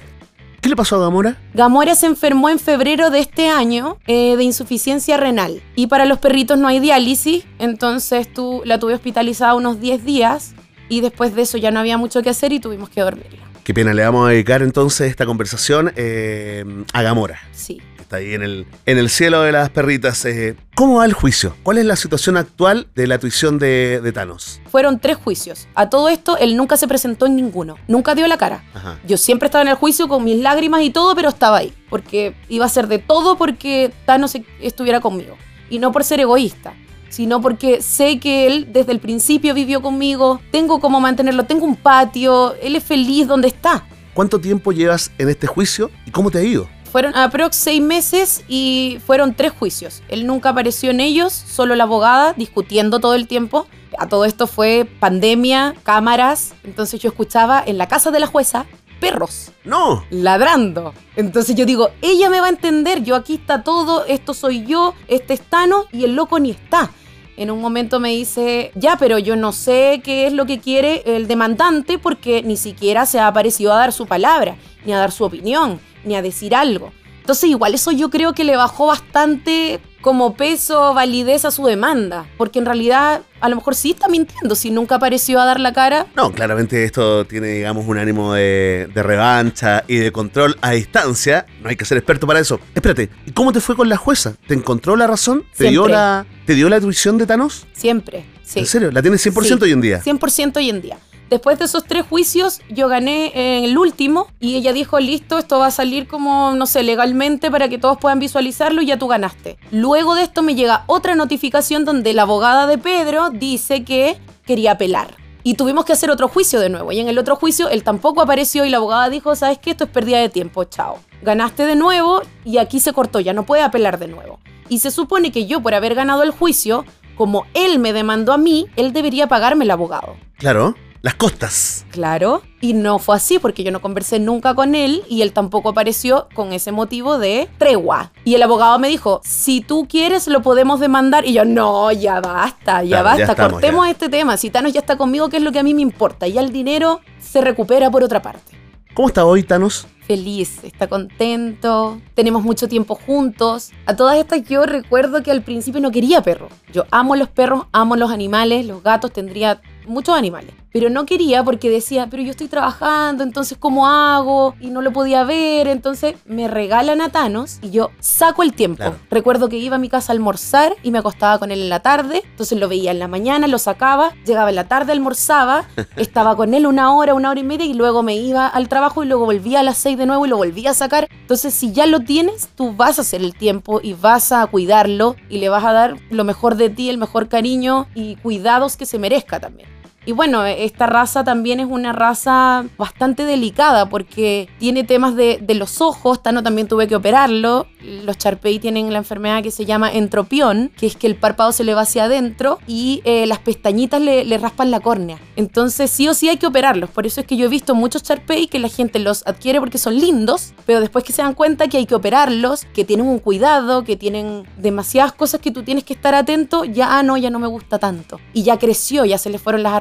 ¿Qué 0.72 0.74
le 0.74 0.78
pasó 0.78 0.96
a 0.96 1.00
Gamora? 1.00 1.36
Gamora 1.52 1.94
se 1.94 2.06
enfermó 2.06 2.48
en 2.48 2.58
febrero 2.58 3.10
de 3.10 3.18
este 3.18 3.50
año 3.50 3.98
eh, 4.06 4.36
de 4.38 4.42
insuficiencia 4.42 5.18
renal. 5.18 5.60
Y 5.76 5.88
para 5.88 6.06
los 6.06 6.18
perritos 6.18 6.56
no 6.56 6.66
hay 6.66 6.80
diálisis, 6.80 7.44
entonces 7.58 8.32
tú 8.32 8.62
la 8.64 8.78
tuve 8.78 8.94
hospitalizada 8.94 9.52
unos 9.52 9.82
10 9.82 10.02
días 10.06 10.54
y 10.88 11.02
después 11.02 11.34
de 11.34 11.42
eso 11.42 11.58
ya 11.58 11.70
no 11.72 11.78
había 11.78 11.98
mucho 11.98 12.22
que 12.22 12.30
hacer 12.30 12.54
y 12.54 12.58
tuvimos 12.58 12.88
que 12.88 13.02
dormirla. 13.02 13.40
Qué 13.64 13.74
pena, 13.74 13.92
le 13.92 14.02
vamos 14.02 14.26
a 14.26 14.30
dedicar 14.30 14.62
entonces 14.62 15.10
esta 15.10 15.26
conversación 15.26 15.92
eh, 15.94 16.64
a 16.94 17.02
Gamora, 17.02 17.38
Sí. 17.52 17.82
Está 18.12 18.18
ahí 18.18 18.34
en 18.34 18.42
el, 18.42 18.66
en 18.84 18.98
el 18.98 19.08
cielo 19.08 19.40
de 19.40 19.52
las 19.52 19.70
perritas. 19.70 20.22
Eh, 20.26 20.54
¿Cómo 20.74 20.96
va 20.96 21.06
el 21.06 21.14
juicio? 21.14 21.56
¿Cuál 21.62 21.78
es 21.78 21.86
la 21.86 21.96
situación 21.96 22.36
actual 22.36 22.86
de 22.94 23.06
la 23.06 23.18
tuición 23.18 23.58
de, 23.58 24.00
de 24.02 24.12
Thanos? 24.12 24.60
Fueron 24.70 24.98
tres 24.98 25.16
juicios. 25.16 25.66
A 25.74 25.88
todo 25.88 26.10
esto, 26.10 26.36
él 26.36 26.56
nunca 26.56 26.76
se 26.76 26.86
presentó 26.86 27.24
en 27.24 27.36
ninguno. 27.36 27.76
Nunca 27.88 28.14
dio 28.14 28.26
la 28.26 28.36
cara. 28.36 28.64
Ajá. 28.74 28.98
Yo 29.06 29.16
siempre 29.16 29.46
estaba 29.46 29.62
en 29.62 29.68
el 29.68 29.76
juicio 29.76 30.08
con 30.08 30.24
mis 30.24 30.36
lágrimas 30.36 30.82
y 30.82 30.90
todo, 30.90 31.14
pero 31.14 31.30
estaba 31.30 31.56
ahí. 31.58 31.72
Porque 31.88 32.34
iba 32.50 32.66
a 32.66 32.68
ser 32.68 32.86
de 32.86 32.98
todo 32.98 33.38
porque 33.38 33.92
Thanos 34.04 34.36
estuviera 34.60 35.00
conmigo. 35.00 35.38
Y 35.70 35.78
no 35.78 35.90
por 35.90 36.04
ser 36.04 36.20
egoísta, 36.20 36.74
sino 37.08 37.40
porque 37.40 37.80
sé 37.80 38.20
que 38.20 38.46
él 38.46 38.68
desde 38.72 38.92
el 38.92 38.98
principio 38.98 39.54
vivió 39.54 39.80
conmigo. 39.80 40.38
Tengo 40.50 40.80
cómo 40.80 41.00
mantenerlo, 41.00 41.44
tengo 41.44 41.64
un 41.64 41.76
patio, 41.76 42.54
él 42.60 42.76
es 42.76 42.84
feliz 42.84 43.26
donde 43.26 43.48
está. 43.48 43.86
¿Cuánto 44.12 44.38
tiempo 44.38 44.72
llevas 44.72 45.10
en 45.16 45.30
este 45.30 45.46
juicio 45.46 45.90
y 46.04 46.10
cómo 46.10 46.30
te 46.30 46.36
ha 46.36 46.42
ido? 46.42 46.68
Fueron 46.92 47.16
aprox 47.16 47.56
seis 47.56 47.80
meses 47.80 48.44
y 48.48 48.98
fueron 49.06 49.32
tres 49.32 49.52
juicios. 49.52 50.02
Él 50.08 50.26
nunca 50.26 50.50
apareció 50.50 50.90
en 50.90 51.00
ellos, 51.00 51.32
solo 51.32 51.74
la 51.74 51.84
abogada 51.84 52.34
discutiendo 52.34 53.00
todo 53.00 53.14
el 53.14 53.26
tiempo. 53.26 53.66
A 53.98 54.08
todo 54.08 54.26
esto 54.26 54.46
fue 54.46 54.86
pandemia, 55.00 55.74
cámaras. 55.84 56.52
Entonces 56.64 57.00
yo 57.00 57.08
escuchaba 57.08 57.62
en 57.64 57.78
la 57.78 57.88
casa 57.88 58.10
de 58.10 58.20
la 58.20 58.26
jueza 58.26 58.66
perros 59.00 59.50
No, 59.64 60.04
ladrando. 60.10 60.92
Entonces 61.16 61.56
yo 61.56 61.64
digo, 61.64 61.88
ella 62.02 62.28
me 62.28 62.40
va 62.40 62.46
a 62.46 62.50
entender, 62.50 63.02
yo 63.02 63.16
aquí 63.16 63.34
está 63.34 63.64
todo, 63.64 64.04
esto 64.04 64.32
soy 64.32 64.64
yo, 64.64 64.94
este 65.08 65.32
es 65.32 65.40
Tano 65.40 65.86
y 65.92 66.04
el 66.04 66.14
loco 66.14 66.38
ni 66.38 66.50
está. 66.50 66.90
En 67.36 67.50
un 67.50 67.60
momento 67.60 67.98
me 67.98 68.10
dice, 68.10 68.72
ya, 68.74 68.96
pero 68.98 69.18
yo 69.18 69.36
no 69.36 69.52
sé 69.52 70.00
qué 70.04 70.26
es 70.26 70.32
lo 70.32 70.44
que 70.44 70.60
quiere 70.60 71.02
el 71.04 71.26
demandante 71.26 71.98
porque 71.98 72.42
ni 72.42 72.56
siquiera 72.56 73.06
se 73.06 73.18
ha 73.18 73.26
aparecido 73.26 73.72
a 73.72 73.78
dar 73.78 73.92
su 73.92 74.06
palabra, 74.06 74.56
ni 74.84 74.92
a 74.92 74.98
dar 74.98 75.12
su 75.12 75.24
opinión, 75.24 75.80
ni 76.04 76.14
a 76.14 76.22
decir 76.22 76.54
algo. 76.54 76.92
Entonces 77.22 77.50
igual 77.50 77.72
eso 77.72 77.92
yo 77.92 78.10
creo 78.10 78.32
que 78.32 78.42
le 78.42 78.56
bajó 78.56 78.86
bastante 78.86 79.80
como 80.00 80.34
peso, 80.34 80.92
validez 80.92 81.44
a 81.44 81.52
su 81.52 81.64
demanda, 81.64 82.26
porque 82.36 82.58
en 82.58 82.66
realidad 82.66 83.22
a 83.40 83.48
lo 83.48 83.54
mejor 83.54 83.76
sí 83.76 83.92
está 83.92 84.08
mintiendo 84.08 84.56
si 84.56 84.72
nunca 84.72 84.96
apareció 84.96 85.40
a 85.40 85.44
dar 85.44 85.60
la 85.60 85.72
cara. 85.72 86.08
no, 86.16 86.32
claramente 86.32 86.82
esto 86.82 87.24
tiene, 87.24 87.46
digamos, 87.48 87.86
un 87.86 87.98
ánimo 87.98 88.34
de, 88.34 88.88
de 88.92 89.02
revancha 89.04 89.84
y 89.86 89.98
de 89.98 90.10
control 90.10 90.58
a 90.60 90.72
distancia. 90.72 91.46
No 91.62 91.68
hay 91.68 91.76
que 91.76 91.84
ser 91.84 91.98
experto 91.98 92.26
para 92.26 92.40
eso. 92.40 92.58
Espérate, 92.74 93.10
¿y 93.24 93.30
cómo 93.30 93.52
te 93.52 93.60
fue 93.60 93.76
con 93.76 93.88
la 93.88 93.96
jueza? 93.96 94.34
¿Te 94.48 94.54
encontró 94.54 94.96
la 94.96 95.06
razón? 95.06 95.44
¿Te 95.56 95.70
dio 95.70 95.86
la, 95.86 96.26
¿Te 96.46 96.56
dio 96.56 96.68
la 96.68 96.80
tuición 96.80 97.16
de 97.16 97.26
Thanos? 97.26 97.68
Siempre. 97.72 98.26
Sí. 98.42 98.58
¿En 98.58 98.66
serio? 98.66 98.90
¿La 98.90 99.00
tienes 99.02 99.24
100% 99.24 99.42
Sí, 99.44 99.58
hoy 99.62 99.70
en 99.70 99.80
día? 99.80 100.02
100% 100.02 100.56
hoy 100.56 100.68
en 100.68 100.82
día. 100.82 100.98
Después 101.32 101.58
de 101.58 101.64
esos 101.64 101.84
tres 101.84 102.04
juicios, 102.04 102.60
yo 102.68 102.88
gané 102.88 103.32
en 103.56 103.64
el 103.64 103.78
último 103.78 104.26
y 104.38 104.54
ella 104.56 104.74
dijo, 104.74 105.00
listo, 105.00 105.38
esto 105.38 105.58
va 105.58 105.68
a 105.68 105.70
salir 105.70 106.06
como, 106.06 106.52
no 106.54 106.66
sé, 106.66 106.82
legalmente 106.82 107.50
para 107.50 107.70
que 107.70 107.78
todos 107.78 107.96
puedan 107.96 108.18
visualizarlo 108.18 108.82
y 108.82 108.86
ya 108.88 108.98
tú 108.98 109.08
ganaste. 109.08 109.56
Luego 109.70 110.14
de 110.14 110.24
esto 110.24 110.42
me 110.42 110.54
llega 110.54 110.84
otra 110.88 111.14
notificación 111.14 111.86
donde 111.86 112.12
la 112.12 112.24
abogada 112.24 112.66
de 112.66 112.76
Pedro 112.76 113.30
dice 113.30 113.82
que 113.82 114.20
quería 114.44 114.72
apelar. 114.72 115.16
Y 115.42 115.54
tuvimos 115.54 115.86
que 115.86 115.94
hacer 115.94 116.10
otro 116.10 116.28
juicio 116.28 116.60
de 116.60 116.68
nuevo. 116.68 116.92
Y 116.92 117.00
en 117.00 117.08
el 117.08 117.18
otro 117.18 117.36
juicio 117.36 117.70
él 117.70 117.82
tampoco 117.82 118.20
apareció 118.20 118.66
y 118.66 118.68
la 118.68 118.76
abogada 118.76 119.08
dijo, 119.08 119.34
¿sabes 119.34 119.56
qué? 119.56 119.70
Esto 119.70 119.84
es 119.84 119.90
pérdida 119.90 120.18
de 120.18 120.28
tiempo, 120.28 120.64
chao. 120.64 120.98
Ganaste 121.22 121.64
de 121.64 121.76
nuevo 121.76 122.20
y 122.44 122.58
aquí 122.58 122.78
se 122.78 122.92
cortó, 122.92 123.20
ya 123.20 123.32
no 123.32 123.46
puede 123.46 123.62
apelar 123.62 123.98
de 123.98 124.08
nuevo. 124.08 124.38
Y 124.68 124.80
se 124.80 124.90
supone 124.90 125.32
que 125.32 125.46
yo 125.46 125.62
por 125.62 125.72
haber 125.72 125.94
ganado 125.94 126.24
el 126.24 126.30
juicio, 126.30 126.84
como 127.16 127.46
él 127.54 127.78
me 127.78 127.94
demandó 127.94 128.34
a 128.34 128.36
mí, 128.36 128.66
él 128.76 128.92
debería 128.92 129.28
pagarme 129.28 129.64
el 129.64 129.70
abogado. 129.70 130.14
Claro, 130.36 130.74
las 131.02 131.14
costas. 131.16 131.84
Claro, 131.90 132.42
y 132.60 132.74
no 132.74 132.98
fue 133.00 133.16
así 133.16 133.38
porque 133.38 133.64
yo 133.64 133.72
no 133.72 133.82
conversé 133.82 134.20
nunca 134.20 134.54
con 134.54 134.74
él 134.74 135.02
y 135.08 135.22
él 135.22 135.32
tampoco 135.32 135.70
apareció 135.70 136.28
con 136.34 136.52
ese 136.52 136.70
motivo 136.72 137.18
de 137.18 137.48
tregua. 137.58 138.12
Y 138.24 138.34
el 138.34 138.42
abogado 138.42 138.78
me 138.78 138.88
dijo, 138.88 139.20
si 139.24 139.60
tú 139.60 139.86
quieres 139.88 140.28
lo 140.28 140.42
podemos 140.42 140.78
demandar. 140.80 141.26
Y 141.26 141.32
yo, 141.32 141.44
no, 141.44 141.90
ya 141.90 142.20
basta, 142.20 142.82
ya 142.84 142.88
Claro, 142.88 142.88
ya 142.88 143.02
basta, 143.02 143.32
estamos, 143.32 143.52
cortemos 143.54 143.84
ya. 143.86 143.90
este 143.90 144.08
tema. 144.08 144.36
Si 144.36 144.50
Thanos 144.50 144.72
ya 144.72 144.80
está 144.80 144.96
conmigo, 144.96 145.28
¿qué 145.28 145.38
es 145.38 145.42
lo 145.42 145.50
que 145.52 145.58
a 145.58 145.64
mí 145.64 145.74
me 145.74 145.82
importa? 145.82 146.26
Y 146.28 146.32
ya 146.34 146.40
el 146.40 146.52
dinero 146.52 147.00
se 147.20 147.40
recupera 147.40 147.90
por 147.90 148.04
otra 148.04 148.22
parte. 148.22 148.52
¿Cómo 148.94 149.08
está 149.08 149.24
hoy, 149.24 149.42
Thanos? 149.42 149.86
Feliz, 150.06 150.62
está 150.64 150.86
contento, 150.86 151.98
tenemos 152.14 152.42
mucho 152.42 152.68
tiempo 152.68 152.94
juntos. 152.94 153.70
A 153.86 153.96
todas 153.96 154.18
estas 154.18 154.46
yo 154.46 154.64
recuerdo 154.66 155.22
que 155.22 155.30
al 155.30 155.42
principio 155.42 155.80
no 155.80 155.90
quería 155.90 156.22
perro. 156.22 156.48
Yo 156.72 156.84
amo 156.90 157.16
los 157.16 157.28
perros, 157.28 157.64
amo 157.72 157.96
los 157.96 158.10
animales, 158.10 158.66
los 158.66 158.82
gatos, 158.82 159.12
tendría 159.12 159.62
muchos 159.86 160.16
animales. 160.16 160.54
Pero 160.72 160.88
no 160.88 161.04
quería 161.04 161.44
porque 161.44 161.68
decía, 161.68 162.08
pero 162.10 162.22
yo 162.22 162.30
estoy 162.30 162.48
trabajando, 162.48 163.22
entonces 163.22 163.58
¿cómo 163.58 163.86
hago? 163.86 164.54
Y 164.58 164.70
no 164.70 164.80
lo 164.80 164.92
podía 164.92 165.22
ver, 165.22 165.68
entonces 165.68 166.14
me 166.24 166.48
regalan 166.48 167.02
a 167.02 167.10
Thanos 167.10 167.58
y 167.60 167.70
yo 167.70 167.90
saco 168.00 168.42
el 168.42 168.54
tiempo. 168.54 168.78
Claro. 168.78 168.96
Recuerdo 169.10 169.50
que 169.50 169.58
iba 169.58 169.76
a 169.76 169.78
mi 169.78 169.90
casa 169.90 170.12
a 170.12 170.14
almorzar 170.14 170.74
y 170.82 170.90
me 170.90 170.98
acostaba 170.98 171.38
con 171.38 171.50
él 171.50 171.60
en 171.60 171.68
la 171.68 171.80
tarde, 171.80 172.22
entonces 172.24 172.58
lo 172.58 172.68
veía 172.68 172.90
en 172.90 172.98
la 172.98 173.06
mañana, 173.06 173.46
lo 173.48 173.58
sacaba, 173.58 174.14
llegaba 174.24 174.48
en 174.48 174.56
la 174.56 174.66
tarde, 174.66 174.92
almorzaba, 174.92 175.66
estaba 175.96 176.36
con 176.36 176.54
él 176.54 176.66
una 176.66 176.94
hora, 176.96 177.12
una 177.12 177.30
hora 177.30 177.40
y 177.40 177.44
media 177.44 177.66
y 177.66 177.74
luego 177.74 178.02
me 178.02 178.16
iba 178.16 178.46
al 178.46 178.68
trabajo 178.68 179.04
y 179.04 179.06
luego 179.06 179.26
volvía 179.26 179.60
a 179.60 179.62
las 179.62 179.76
seis 179.76 179.98
de 179.98 180.06
nuevo 180.06 180.24
y 180.24 180.30
lo 180.30 180.38
volvía 180.38 180.70
a 180.70 180.74
sacar. 180.74 181.08
Entonces 181.20 181.52
si 181.52 181.72
ya 181.72 181.86
lo 181.86 182.00
tienes, 182.00 182.48
tú 182.54 182.74
vas 182.74 182.98
a 182.98 183.02
hacer 183.02 183.20
el 183.20 183.34
tiempo 183.34 183.80
y 183.82 183.92
vas 183.92 184.32
a 184.32 184.46
cuidarlo 184.46 185.16
y 185.28 185.38
le 185.38 185.50
vas 185.50 185.64
a 185.64 185.72
dar 185.72 185.96
lo 186.10 186.24
mejor 186.24 186.56
de 186.56 186.70
ti, 186.70 186.88
el 186.88 186.96
mejor 186.98 187.28
cariño 187.28 187.88
y 187.94 188.16
cuidados 188.16 188.76
que 188.76 188.86
se 188.86 188.98
merezca 188.98 189.38
también. 189.38 189.71
Y 190.04 190.12
bueno, 190.12 190.44
esta 190.44 190.86
raza 190.86 191.22
también 191.22 191.60
es 191.60 191.66
una 191.68 191.92
raza 191.92 192.64
bastante 192.76 193.24
delicada 193.24 193.88
porque 193.88 194.48
tiene 194.58 194.82
temas 194.82 195.14
de, 195.14 195.40
los 195.52 195.80
ojos. 195.80 196.22
Tano 196.22 196.42
también 196.42 196.66
tuve 196.66 196.88
que 196.88 196.96
operarlo. 196.96 197.66
Los 197.80 198.18
Charpey 198.18 198.58
tienen 198.58 198.92
la 198.92 198.98
enfermedad 198.98 199.42
que 199.42 199.50
se 199.50 199.64
llama 199.64 199.92
entropión, 199.92 200.72
que 200.76 200.86
es 200.86 200.96
que 200.96 201.06
el 201.06 201.14
párpado 201.14 201.52
se 201.52 201.62
le 201.62 201.74
va 201.74 201.82
hacia 201.82 202.04
adentro 202.04 202.58
y 202.66 203.02
eh, 203.04 203.26
las 203.26 203.38
pestañitas 203.38 204.00
le, 204.00 204.38
raspan 204.38 204.70
la 204.70 204.80
córnea. 204.80 205.18
Entonces 205.36 205.90
sí 205.90 206.08
o 206.08 206.14
sí 206.14 206.28
hay 206.28 206.38
que 206.38 206.46
operarlos. 206.46 206.90
Por 206.90 207.06
eso 207.06 207.20
es 207.20 207.26
que 207.26 207.36
yo 207.36 207.46
he 207.46 207.48
visto 207.48 207.74
muchos 207.74 208.02
Charpey 208.02 208.48
que 208.48 208.58
la 208.58 208.68
gente 208.68 208.98
los 208.98 209.24
adquiere 209.26 209.60
porque 209.60 209.78
son 209.78 209.96
lindos, 209.96 210.54
pero 210.66 210.80
después 210.80 211.04
que 211.04 211.12
se 211.12 211.22
dan 211.22 211.34
cuenta 211.34 211.68
que 211.68 211.76
hay 211.76 211.86
que 211.86 211.94
operarlos, 211.94 212.64
que 212.74 212.84
tienen 212.84 213.06
un 213.06 213.18
cuidado, 213.18 213.84
que 213.84 213.96
tienen 213.96 214.44
demasiadas 214.56 215.12
cosas 215.12 215.40
que 215.40 215.50
tú 215.50 215.62
tienes 215.62 215.84
que 215.84 215.94
estar 215.94 216.14
atento, 216.14 216.64
ya 216.64 216.98
ah, 216.98 217.02
no, 217.02 217.16
ya 217.16 217.30
no 217.30 217.38
me 217.38 217.46
gusta 217.46 217.78
tanto. 217.78 218.18
Y 218.32 218.42
ya 218.42 218.58
creció, 218.58 219.04
ya 219.04 219.18
se 219.18 219.30
le 219.30 219.38
fueron 219.38 219.62
las 219.62 219.74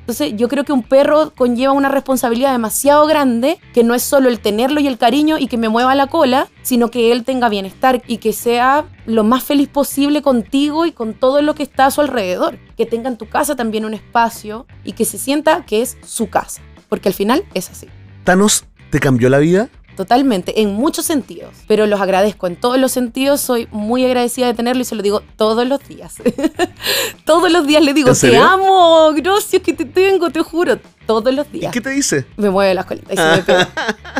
Entonces 0.00 0.34
yo 0.36 0.48
creo 0.48 0.64
que 0.64 0.72
un 0.72 0.82
perro 0.82 1.32
conlleva 1.34 1.72
una 1.72 1.88
responsabilidad 1.88 2.52
demasiado 2.52 3.06
grande, 3.06 3.58
que 3.72 3.84
no 3.84 3.94
es 3.94 4.02
solo 4.02 4.28
el 4.28 4.40
tenerlo 4.40 4.80
y 4.80 4.86
el 4.86 4.98
cariño 4.98 5.38
y 5.38 5.46
que 5.46 5.56
me 5.56 5.68
mueva 5.68 5.94
la 5.94 6.08
cola, 6.08 6.48
sino 6.62 6.90
que 6.90 7.12
él 7.12 7.24
tenga 7.24 7.48
bienestar 7.48 8.02
y 8.06 8.18
que 8.18 8.32
sea 8.32 8.84
lo 9.06 9.24
más 9.24 9.42
feliz 9.44 9.68
posible 9.68 10.22
contigo 10.22 10.86
y 10.86 10.92
con 10.92 11.14
todo 11.14 11.42
lo 11.42 11.54
que 11.54 11.62
está 11.62 11.86
a 11.86 11.90
su 11.90 12.00
alrededor. 12.00 12.58
Que 12.76 12.86
tenga 12.86 13.08
en 13.08 13.16
tu 13.16 13.28
casa 13.28 13.56
también 13.56 13.84
un 13.84 13.94
espacio 13.94 14.66
y 14.84 14.92
que 14.92 15.04
se 15.04 15.18
sienta 15.18 15.64
que 15.64 15.82
es 15.82 15.96
su 16.04 16.28
casa. 16.28 16.62
Porque 16.88 17.08
al 17.08 17.14
final 17.14 17.44
es 17.54 17.70
así. 17.70 17.88
¿Thanos 18.24 18.64
te 18.90 19.00
cambió 19.00 19.28
la 19.28 19.38
vida? 19.38 19.68
Totalmente, 19.96 20.60
en 20.60 20.72
muchos 20.74 21.04
sentidos. 21.06 21.54
Pero 21.68 21.86
los 21.86 22.00
agradezco 22.00 22.46
en 22.46 22.56
todos 22.56 22.78
los 22.78 22.90
sentidos. 22.92 23.40
Soy 23.40 23.68
muy 23.70 24.04
agradecida 24.04 24.46
de 24.46 24.54
tenerlo 24.54 24.82
y 24.82 24.84
se 24.84 24.94
lo 24.94 25.02
digo 25.02 25.22
todos 25.36 25.66
los 25.66 25.86
días. 25.88 26.14
todos 27.24 27.50
los 27.50 27.66
días 27.66 27.82
le 27.82 27.94
digo, 27.94 28.10
¿En 28.10 28.16
te 28.18 28.36
amo, 28.36 29.12
gracias 29.14 29.62
que 29.62 29.72
te 29.72 29.84
tengo, 29.84 30.30
te 30.30 30.40
juro. 30.40 30.78
Todos 31.06 31.32
los 31.34 31.46
¿Y 31.52 31.58
días. 31.60 31.72
qué 31.72 31.80
te 31.80 31.90
dice? 31.90 32.26
Me 32.36 32.50
mueve 32.50 32.74
las 32.74 32.86
colitas 32.86 33.12
y 33.12 33.16
se 33.16 33.24
me 33.36 33.42
pega. 33.42 33.68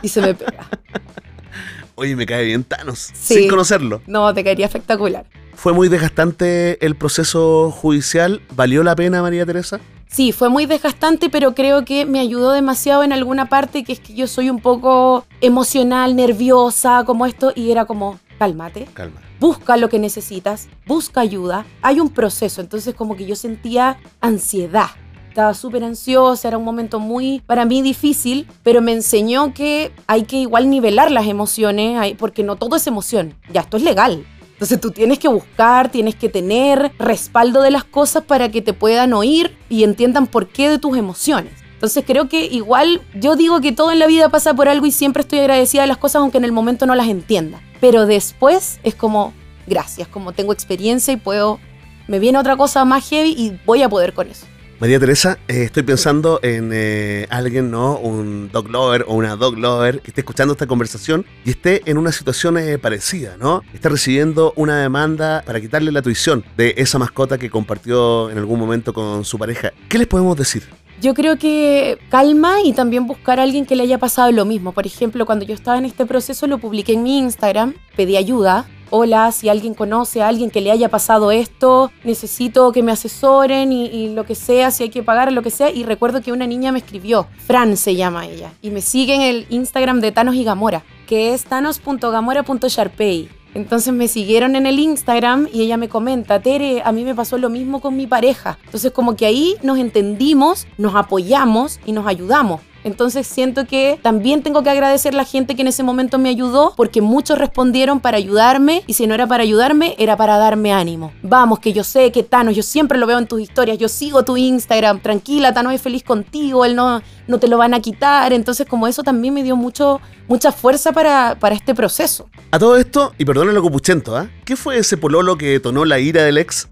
y 0.02 0.08
se 0.08 0.20
me 0.20 0.34
pega. 0.34 0.68
Oye, 1.96 2.16
me 2.16 2.26
cae 2.26 2.44
bien 2.44 2.64
Thanos, 2.64 3.10
Sí. 3.14 3.34
sin 3.34 3.48
conocerlo. 3.48 4.02
No, 4.06 4.32
te 4.34 4.42
caería 4.42 4.66
espectacular. 4.66 5.26
¿Fue 5.54 5.72
muy 5.72 5.88
desgastante 5.88 6.84
el 6.84 6.96
proceso 6.96 7.70
judicial? 7.70 8.42
¿Valió 8.54 8.82
la 8.82 8.96
pena, 8.96 9.22
María 9.22 9.46
Teresa? 9.46 9.80
Sí, 10.14 10.30
fue 10.30 10.48
muy 10.48 10.66
desgastante, 10.66 11.28
pero 11.28 11.56
creo 11.56 11.84
que 11.84 12.06
me 12.06 12.20
ayudó 12.20 12.52
demasiado 12.52 13.02
en 13.02 13.12
alguna 13.12 13.48
parte, 13.48 13.82
que 13.82 13.92
es 13.92 13.98
que 13.98 14.14
yo 14.14 14.28
soy 14.28 14.48
un 14.48 14.60
poco 14.60 15.24
emocional, 15.40 16.14
nerviosa, 16.14 17.02
como 17.04 17.26
esto, 17.26 17.52
y 17.52 17.72
era 17.72 17.84
como, 17.84 18.20
cálmate, 18.38 18.86
Calma. 18.94 19.20
busca 19.40 19.76
lo 19.76 19.88
que 19.88 19.98
necesitas, 19.98 20.68
busca 20.86 21.20
ayuda, 21.20 21.66
hay 21.82 21.98
un 21.98 22.10
proceso, 22.10 22.60
entonces 22.60 22.94
como 22.94 23.16
que 23.16 23.26
yo 23.26 23.34
sentía 23.34 23.98
ansiedad. 24.20 24.90
Estaba 25.30 25.52
súper 25.52 25.82
ansiosa, 25.82 26.46
era 26.46 26.58
un 26.58 26.64
momento 26.64 27.00
muy, 27.00 27.42
para 27.44 27.64
mí, 27.64 27.82
difícil, 27.82 28.46
pero 28.62 28.80
me 28.80 28.92
enseñó 28.92 29.52
que 29.52 29.90
hay 30.06 30.22
que 30.26 30.36
igual 30.36 30.70
nivelar 30.70 31.10
las 31.10 31.26
emociones, 31.26 32.14
porque 32.18 32.44
no 32.44 32.54
todo 32.54 32.76
es 32.76 32.86
emoción, 32.86 33.34
ya 33.52 33.62
esto 33.62 33.78
es 33.78 33.82
legal. 33.82 34.24
Entonces 34.54 34.80
tú 34.80 34.90
tienes 34.92 35.18
que 35.18 35.28
buscar, 35.28 35.90
tienes 35.90 36.14
que 36.14 36.28
tener 36.28 36.92
respaldo 36.98 37.60
de 37.60 37.70
las 37.70 37.84
cosas 37.84 38.24
para 38.24 38.50
que 38.50 38.62
te 38.62 38.72
puedan 38.72 39.12
oír 39.12 39.56
y 39.68 39.84
entiendan 39.84 40.26
por 40.26 40.48
qué 40.48 40.68
de 40.68 40.78
tus 40.78 40.96
emociones. 40.96 41.52
Entonces 41.74 42.04
creo 42.06 42.28
que 42.28 42.46
igual 42.46 43.02
yo 43.14 43.36
digo 43.36 43.60
que 43.60 43.72
todo 43.72 43.92
en 43.92 43.98
la 43.98 44.06
vida 44.06 44.28
pasa 44.28 44.54
por 44.54 44.68
algo 44.68 44.86
y 44.86 44.92
siempre 44.92 45.22
estoy 45.22 45.40
agradecida 45.40 45.82
de 45.82 45.88
las 45.88 45.98
cosas 45.98 46.20
aunque 46.20 46.38
en 46.38 46.44
el 46.44 46.52
momento 46.52 46.86
no 46.86 46.94
las 46.94 47.08
entienda. 47.08 47.60
Pero 47.80 48.06
después 48.06 48.78
es 48.84 48.94
como, 48.94 49.34
gracias, 49.66 50.08
como 50.08 50.32
tengo 50.32 50.52
experiencia 50.52 51.12
y 51.12 51.16
puedo, 51.16 51.58
me 52.06 52.20
viene 52.20 52.38
otra 52.38 52.56
cosa 52.56 52.84
más 52.84 53.08
heavy 53.08 53.34
y 53.36 53.58
voy 53.66 53.82
a 53.82 53.88
poder 53.88 54.14
con 54.14 54.30
eso. 54.30 54.46
María 54.84 55.00
Teresa, 55.00 55.38
eh, 55.48 55.62
estoy 55.62 55.82
pensando 55.82 56.40
en 56.42 56.68
eh, 56.70 57.26
alguien, 57.30 57.70
¿no? 57.70 57.96
Un 57.96 58.50
dog 58.52 58.68
lover 58.68 59.06
o 59.08 59.14
una 59.14 59.34
dog 59.34 59.56
lover 59.56 60.02
que 60.02 60.10
esté 60.10 60.20
escuchando 60.20 60.52
esta 60.52 60.66
conversación 60.66 61.24
y 61.42 61.52
esté 61.52 61.80
en 61.90 61.96
una 61.96 62.12
situación 62.12 62.58
eh, 62.58 62.76
parecida, 62.76 63.38
¿no? 63.38 63.62
Está 63.72 63.88
recibiendo 63.88 64.52
una 64.56 64.82
demanda 64.82 65.42
para 65.46 65.58
quitarle 65.58 65.90
la 65.90 66.02
tuición 66.02 66.44
de 66.58 66.74
esa 66.76 66.98
mascota 66.98 67.38
que 67.38 67.48
compartió 67.48 68.28
en 68.28 68.36
algún 68.36 68.60
momento 68.60 68.92
con 68.92 69.24
su 69.24 69.38
pareja. 69.38 69.72
¿Qué 69.88 69.96
les 69.96 70.06
podemos 70.06 70.36
decir? 70.36 70.64
Yo 71.00 71.14
creo 71.14 71.38
que 71.38 71.96
calma 72.10 72.60
y 72.62 72.74
también 72.74 73.06
buscar 73.06 73.40
a 73.40 73.44
alguien 73.44 73.64
que 73.64 73.76
le 73.76 73.84
haya 73.84 73.96
pasado 73.96 74.32
lo 74.32 74.44
mismo. 74.44 74.72
Por 74.72 74.86
ejemplo, 74.86 75.24
cuando 75.24 75.46
yo 75.46 75.54
estaba 75.54 75.78
en 75.78 75.86
este 75.86 76.04
proceso 76.04 76.46
lo 76.46 76.58
publiqué 76.58 76.92
en 76.92 77.04
mi 77.04 77.16
Instagram, 77.20 77.72
pedí 77.96 78.18
ayuda. 78.18 78.66
Hola, 78.96 79.32
si 79.32 79.48
alguien 79.48 79.74
conoce 79.74 80.22
a 80.22 80.28
alguien 80.28 80.52
que 80.52 80.60
le 80.60 80.70
haya 80.70 80.88
pasado 80.88 81.32
esto, 81.32 81.90
necesito 82.04 82.70
que 82.70 82.84
me 82.84 82.92
asesoren 82.92 83.72
y, 83.72 84.10
lo 84.10 84.24
que 84.24 84.36
sea, 84.36 84.70
si 84.70 84.84
hay 84.84 84.88
que 84.88 85.02
pagar, 85.02 85.32
lo 85.32 85.42
que 85.42 85.50
sea. 85.50 85.68
Y 85.68 85.82
recuerdo 85.82 86.22
que 86.22 86.30
una 86.30 86.46
niña 86.46 86.70
me 86.70 86.78
escribió, 86.78 87.26
Fran 87.44 87.76
se 87.76 87.96
llama 87.96 88.28
ella, 88.28 88.52
y 88.62 88.70
me 88.70 88.80
sigue 88.80 89.16
en 89.16 89.22
el 89.22 89.46
Instagram 89.50 89.98
de 89.98 90.12
Thanos 90.12 90.36
y 90.36 90.44
Gamora, 90.44 90.84
que 91.08 91.34
es 91.34 91.42
thanos.gamora.sharpay. 91.42 93.30
Entonces 93.54 93.92
me 93.92 94.06
siguieron 94.06 94.54
en 94.54 94.64
el 94.64 94.78
Instagram 94.78 95.48
y 95.52 95.62
ella 95.62 95.76
me 95.76 95.88
comenta, 95.88 96.40
Tere, 96.40 96.80
a 96.84 96.92
mí 96.92 97.02
me 97.02 97.16
pasó 97.16 97.36
lo 97.36 97.50
mismo 97.50 97.80
con 97.80 97.96
mi 97.96 98.06
pareja. 98.06 98.58
Entonces 98.64 98.92
como 98.92 99.16
que 99.16 99.26
ahí 99.26 99.56
nos 99.64 99.78
entendimos, 99.78 100.68
nos 100.78 100.94
apoyamos 100.94 101.80
y 101.84 101.90
nos 101.90 102.06
ayudamos. 102.06 102.60
Entonces 102.84 103.26
siento 103.26 103.66
que 103.66 103.98
también 104.02 104.42
tengo 104.42 104.62
que 104.62 104.70
agradecer 104.70 105.14
a 105.14 105.16
la 105.16 105.24
gente 105.24 105.56
que 105.56 105.62
en 105.62 105.68
ese 105.68 105.82
momento 105.82 106.18
me 106.18 106.28
ayudó 106.28 106.74
porque 106.76 107.00
muchos 107.00 107.38
respondieron 107.38 108.00
para 108.00 108.18
ayudarme 108.18 108.84
y 108.86 108.94
si 108.94 109.06
no 109.06 109.14
era 109.14 109.26
para 109.26 109.42
ayudarme 109.42 109.96
era 109.98 110.16
para 110.16 110.36
darme 110.36 110.72
ánimo. 110.72 111.12
Vamos, 111.22 111.58
que 111.58 111.72
yo 111.72 111.82
sé 111.82 112.12
que 112.12 112.22
Thanos, 112.22 112.54
yo 112.54 112.62
siempre 112.62 112.98
lo 112.98 113.06
veo 113.06 113.18
en 113.18 113.26
tus 113.26 113.40
historias, 113.40 113.78
yo 113.78 113.88
sigo 113.88 114.24
tu 114.24 114.36
Instagram, 114.36 115.00
tranquila, 115.00 115.52
Thanos 115.52 115.72
es 115.72 115.82
feliz 115.82 116.04
contigo, 116.04 116.64
él 116.64 116.76
no, 116.76 117.02
no 117.26 117.38
te 117.38 117.48
lo 117.48 117.58
van 117.58 117.74
a 117.74 117.80
quitar. 117.80 118.32
Entonces 118.32 118.66
como 118.68 118.86
eso 118.86 119.02
también 119.02 119.34
me 119.34 119.42
dio 119.42 119.56
mucho, 119.56 120.00
mucha 120.28 120.52
fuerza 120.52 120.92
para, 120.92 121.36
para 121.40 121.54
este 121.54 121.74
proceso. 121.74 122.28
A 122.50 122.58
todo 122.58 122.76
esto, 122.76 123.12
y 123.18 123.24
perdónenlo 123.24 123.62
copuchento, 123.62 124.16
¿ah? 124.16 124.28
¿Qué 124.44 124.56
fue 124.56 124.78
ese 124.78 124.96
pololo 124.96 125.36
que 125.38 125.46
detonó 125.46 125.84
la 125.84 125.98
ira 125.98 126.22
del 126.22 126.38
ex? 126.38 126.68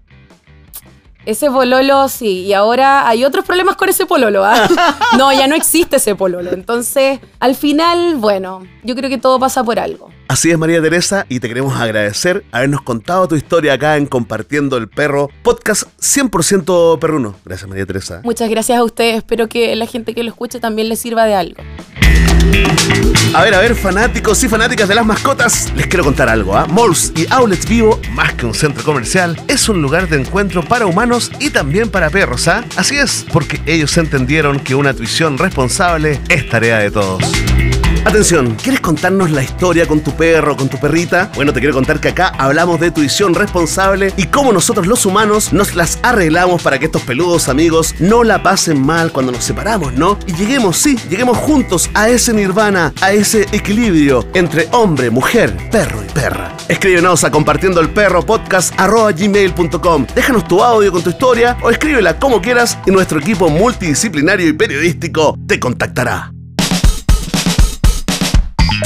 Ese 1.25 1.49
pololo, 1.49 2.09
sí, 2.09 2.41
y 2.41 2.53
ahora 2.53 3.07
hay 3.07 3.23
otros 3.23 3.45
problemas 3.45 3.77
con 3.77 3.87
ese 3.87 4.05
pololo, 4.05 4.43
¿ah? 4.43 4.67
No, 5.17 5.31
ya 5.31 5.47
no 5.47 5.55
existe 5.55 5.95
ese 5.95 6.15
pololo. 6.15 6.51
Entonces, 6.51 7.19
al 7.39 7.55
final, 7.55 8.15
bueno, 8.17 8.65
yo 8.83 8.95
creo 8.95 9.09
que 9.09 9.17
todo 9.17 9.39
pasa 9.39 9.63
por 9.63 9.79
algo. 9.79 10.09
Así 10.33 10.49
es, 10.49 10.57
María 10.57 10.81
Teresa, 10.81 11.27
y 11.29 11.39
te 11.39 11.47
queremos 11.47 11.79
agradecer 11.79 12.43
habernos 12.51 12.81
contado 12.81 13.27
tu 13.27 13.35
historia 13.35 13.73
acá 13.73 13.97
en 13.97 14.07
Compartiendo 14.07 14.77
el 14.77 14.89
Perro, 14.89 15.29
podcast 15.43 15.83
100% 16.01 16.97
perruno. 16.97 17.35
Gracias, 17.45 17.69
María 17.69 17.85
Teresa. 17.85 18.21
Muchas 18.23 18.49
gracias 18.49 18.79
a 18.79 18.83
ustedes. 18.83 19.17
Espero 19.17 19.47
que 19.47 19.75
la 19.75 19.85
gente 19.85 20.15
que 20.15 20.23
lo 20.23 20.31
escuche 20.31 20.59
también 20.59 20.89
le 20.89 20.95
sirva 20.95 21.25
de 21.25 21.35
algo. 21.35 21.61
A 23.35 23.43
ver, 23.43 23.53
a 23.53 23.59
ver, 23.59 23.75
fanáticos 23.75 24.43
y 24.43 24.49
fanáticas 24.49 24.89
de 24.89 24.95
las 24.95 25.05
mascotas, 25.05 25.71
les 25.75 25.85
quiero 25.85 26.03
contar 26.03 26.29
algo, 26.29 26.57
¿ah? 26.57 26.65
Malls 26.65 27.13
y 27.15 27.27
Outlets 27.31 27.69
Vivo, 27.69 27.99
más 28.13 28.33
que 28.33 28.47
un 28.47 28.55
centro 28.55 28.83
comercial, 28.83 29.39
es 29.47 29.69
un 29.69 29.83
lugar 29.83 30.09
de 30.09 30.19
encuentro 30.19 30.63
para 30.63 30.87
humanos 30.87 31.31
y 31.39 31.51
también 31.51 31.91
para 31.91 32.09
perros, 32.09 32.47
¿ah? 32.47 32.65
Así 32.75 32.97
es, 32.97 33.23
porque 33.31 33.61
ellos 33.67 33.95
entendieron 33.99 34.59
que 34.59 34.73
una 34.73 34.95
tuición 34.95 35.37
responsable 35.37 36.19
es 36.27 36.49
tarea 36.49 36.79
de 36.79 36.89
todos. 36.89 37.21
Atención, 38.05 38.55
¿quieres 38.61 38.81
contarnos 38.81 39.31
la 39.31 39.43
historia 39.43 39.87
con 39.87 40.01
tu 40.01 40.11
perro, 40.11 40.57
con 40.57 40.67
tu 40.67 40.77
perrita? 40.77 41.31
Bueno, 41.35 41.53
te 41.53 41.59
quiero 41.59 41.73
contar 41.73 42.01
que 42.01 42.09
acá 42.09 42.33
hablamos 42.37 42.79
de 42.79 42.91
tuición 42.91 43.33
responsable 43.33 44.13
y 44.17 44.25
cómo 44.25 44.51
nosotros 44.51 44.87
los 44.87 45.05
humanos 45.05 45.53
nos 45.53 45.73
las 45.73 45.99
arreglamos 46.03 46.61
para 46.61 46.77
que 46.77 46.85
estos 46.85 47.01
peludos 47.03 47.47
amigos 47.47 47.95
no 47.99 48.23
la 48.25 48.43
pasen 48.43 48.85
mal 48.85 49.13
cuando 49.13 49.31
nos 49.31 49.45
separamos, 49.45 49.93
¿no? 49.93 50.19
Y 50.27 50.33
lleguemos, 50.33 50.77
sí, 50.77 50.97
lleguemos 51.09 51.37
juntos 51.37 51.89
a 51.93 52.09
ese 52.09 52.33
nirvana, 52.33 52.93
a 53.01 53.13
ese 53.13 53.43
equilibrio 53.53 54.27
entre 54.33 54.67
hombre, 54.71 55.09
mujer, 55.09 55.55
perro 55.71 56.03
y 56.03 56.11
perra. 56.11 56.55
Escríbenos 56.67 57.23
a 57.23 57.31
compartiendo 57.31 57.79
el 57.79 57.89
perro 57.89 58.25
podcast 58.25 58.73
gmail.com. 58.77 60.05
Déjanos 60.13 60.47
tu 60.47 60.61
audio 60.61 60.91
con 60.91 61.01
tu 61.03 61.09
historia 61.09 61.57
o 61.63 61.69
escríbela 61.69 62.19
como 62.19 62.41
quieras 62.41 62.77
y 62.85 62.91
nuestro 62.91 63.19
equipo 63.19 63.49
multidisciplinario 63.49 64.49
y 64.49 64.53
periodístico 64.53 65.37
te 65.47 65.59
contactará. 65.59 66.33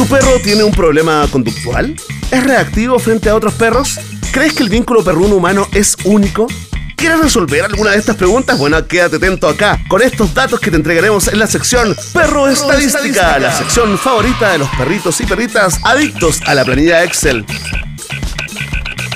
¿Tu 0.08 0.16
perro 0.16 0.40
tiene 0.42 0.64
un 0.64 0.72
problema 0.72 1.28
conductual? 1.30 1.94
¿Es 2.32 2.42
reactivo 2.42 2.98
frente 2.98 3.28
a 3.28 3.36
otros 3.36 3.54
perros? 3.56 4.00
¿Crees 4.32 4.54
que 4.54 4.64
el 4.64 4.70
vínculo 4.70 5.04
perruno-humano 5.04 5.68
es 5.74 5.98
único? 6.06 6.48
¿Quieres 6.96 7.20
resolver 7.20 7.66
alguna 7.66 7.92
de 7.92 7.98
estas 7.98 8.16
preguntas? 8.16 8.58
Bueno, 8.58 8.88
quédate 8.88 9.18
atento 9.18 9.50
acá 9.50 9.78
con 9.90 10.02
estos 10.02 10.34
datos 10.34 10.62
que 10.62 10.72
te 10.72 10.78
entregaremos 10.78 11.28
en 11.28 11.40
la 11.40 11.48
sección 11.48 11.94
Perro 12.14 12.48
Estadística, 12.48 13.38
la 13.38 13.52
sección 13.52 13.98
favorita 13.98 14.54
de 14.54 14.60
los 14.60 14.70
perritos 14.78 15.20
y 15.20 15.26
perritas 15.26 15.78
adictos 15.84 16.40
a 16.46 16.56
la 16.56 16.64
planilla 16.64 17.04
Excel. 17.04 17.46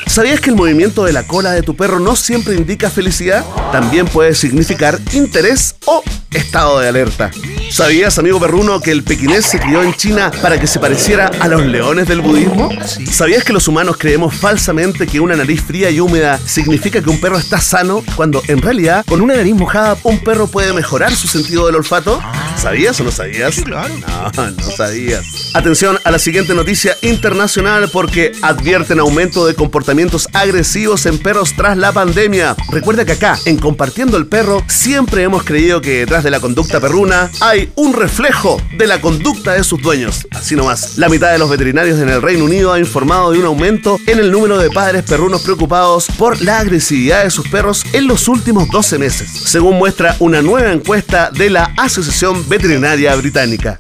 ¿Sabías 0.07 0.41
que 0.41 0.50
el 0.50 0.57
movimiento 0.57 1.05
de 1.05 1.13
la 1.13 1.25
cola 1.25 1.53
de 1.53 1.62
tu 1.62 1.74
perro 1.74 2.01
no 2.01 2.17
siempre 2.17 2.55
indica 2.55 2.89
felicidad? 2.89 3.45
También 3.71 4.07
puede 4.07 4.36
significar 4.36 5.00
interés 5.13 5.77
o 5.86 6.03
estado 6.32 6.80
de 6.80 6.88
alerta. 6.88 7.32
¿Sabías, 7.70 8.18
amigo 8.20 8.40
perruno, 8.40 8.82
que 8.82 8.92
el 8.92 9.04
pequinés 9.04 9.46
se 9.46 9.60
crió 9.60 9.82
en 9.82 9.94
China 9.94 10.32
para 10.42 10.60
que 10.60 10.68
se 10.68 10.80
pareciera 10.80 11.28
a 11.40 11.48
los 11.48 11.66
leones 11.66 12.08
del 12.08 12.22
budismo? 12.22 12.70
¿Sabías 13.10 13.44
que 13.44 13.54
los 13.54 13.68
humanos 13.68 13.96
creemos 13.98 14.36
falsamente 14.36 15.08
que 15.08 15.20
una 15.20 15.36
nariz 15.36 15.62
fría 15.62 15.90
y 15.90 16.00
húmeda 16.00 16.38
significa 16.38 17.02
que 17.02 17.10
un 17.10 17.20
perro 17.20 17.38
está 17.38 17.60
sano, 17.62 18.04
cuando 18.16 18.42
en 18.48 18.62
realidad 18.62 19.06
con 19.08 19.22
una 19.22 19.36
nariz 19.36 19.56
mojada 19.56 19.98
un 20.04 20.20
perro 20.20 20.48
puede 20.48 20.74
mejorar 20.74 21.16
su 21.16 21.28
sentido 21.28 21.66
del 21.66 21.76
olfato? 21.76 22.22
¿Sabías 22.62 23.00
o 23.00 23.03
no 23.03 23.12
sabías? 23.12 23.56
Sí, 23.56 23.63
claro. 23.63 23.91
No, 23.98 24.51
no 24.51 24.72
sabías. 24.77 25.50
Atención 25.56 25.98
a 26.03 26.12
la 26.12 26.20
siguiente 26.20 26.53
noticia 26.53 26.96
internacional 27.01 27.89
porque 27.91 28.34
advierten 28.44 29.00
aumento 29.00 29.48
de 29.48 29.56
comportamientos 29.56 30.27
agresivos 30.32 31.08
en 31.08 31.18
perros 31.18 31.56
tras 31.58 31.75
la 31.75 31.91
pandemia. 31.91 32.56
Recuerda 32.70 33.03
que 33.03 33.13
acá, 33.13 33.39
en 33.46 33.58
Compartiendo 33.58 34.15
el 34.15 34.27
Perro, 34.27 34.63
siempre 34.68 35.24
hemos 35.24 35.44
creído 35.44 35.82
que 35.82 36.01
detrás 36.01 36.24
de 36.24 36.30
la 36.30 36.39
conducta 36.39 36.80
perruna 36.80 37.32
hay 37.39 37.72
un 37.74 37.94
reflejo 37.94 38.62
de 38.77 38.86
la 38.86 39.01
conducta 39.01 39.53
de 39.53 39.63
sus 39.63 39.82
dueños. 39.82 40.27
Así 40.30 40.56
nomás, 40.56 41.00
la 41.00 41.10
mitad 41.10 41.32
de 41.32 41.39
los 41.39 41.50
veterinarios 41.50 42.00
en 42.00 42.10
el 42.10 42.22
Reino 42.22 42.46
Unido 42.46 42.74
ha 42.74 42.80
informado 42.80 43.32
de 43.32 43.39
un 43.39 43.46
aumento 43.46 44.00
en 44.06 44.20
el 44.20 44.32
número 44.32 44.60
de 44.60 44.70
padres 44.70 45.01
perrunos 45.01 45.41
preocupados 45.41 46.06
por 46.15 46.39
la 46.44 46.60
agresividad 46.60 47.24
de 47.24 47.32
sus 47.32 47.48
perros 47.48 47.84
en 47.91 48.06
los 48.06 48.27
últimos 48.27 48.70
12 48.70 49.00
meses, 49.00 49.32
según 49.32 49.80
muestra 49.80 50.15
una 50.20 50.44
nueva 50.44 50.72
encuesta 50.72 51.32
de 51.32 51.50
la 51.50 51.74
Asociación 51.75 52.50
Veterinaria 52.51 53.15
Británica. 53.15 53.79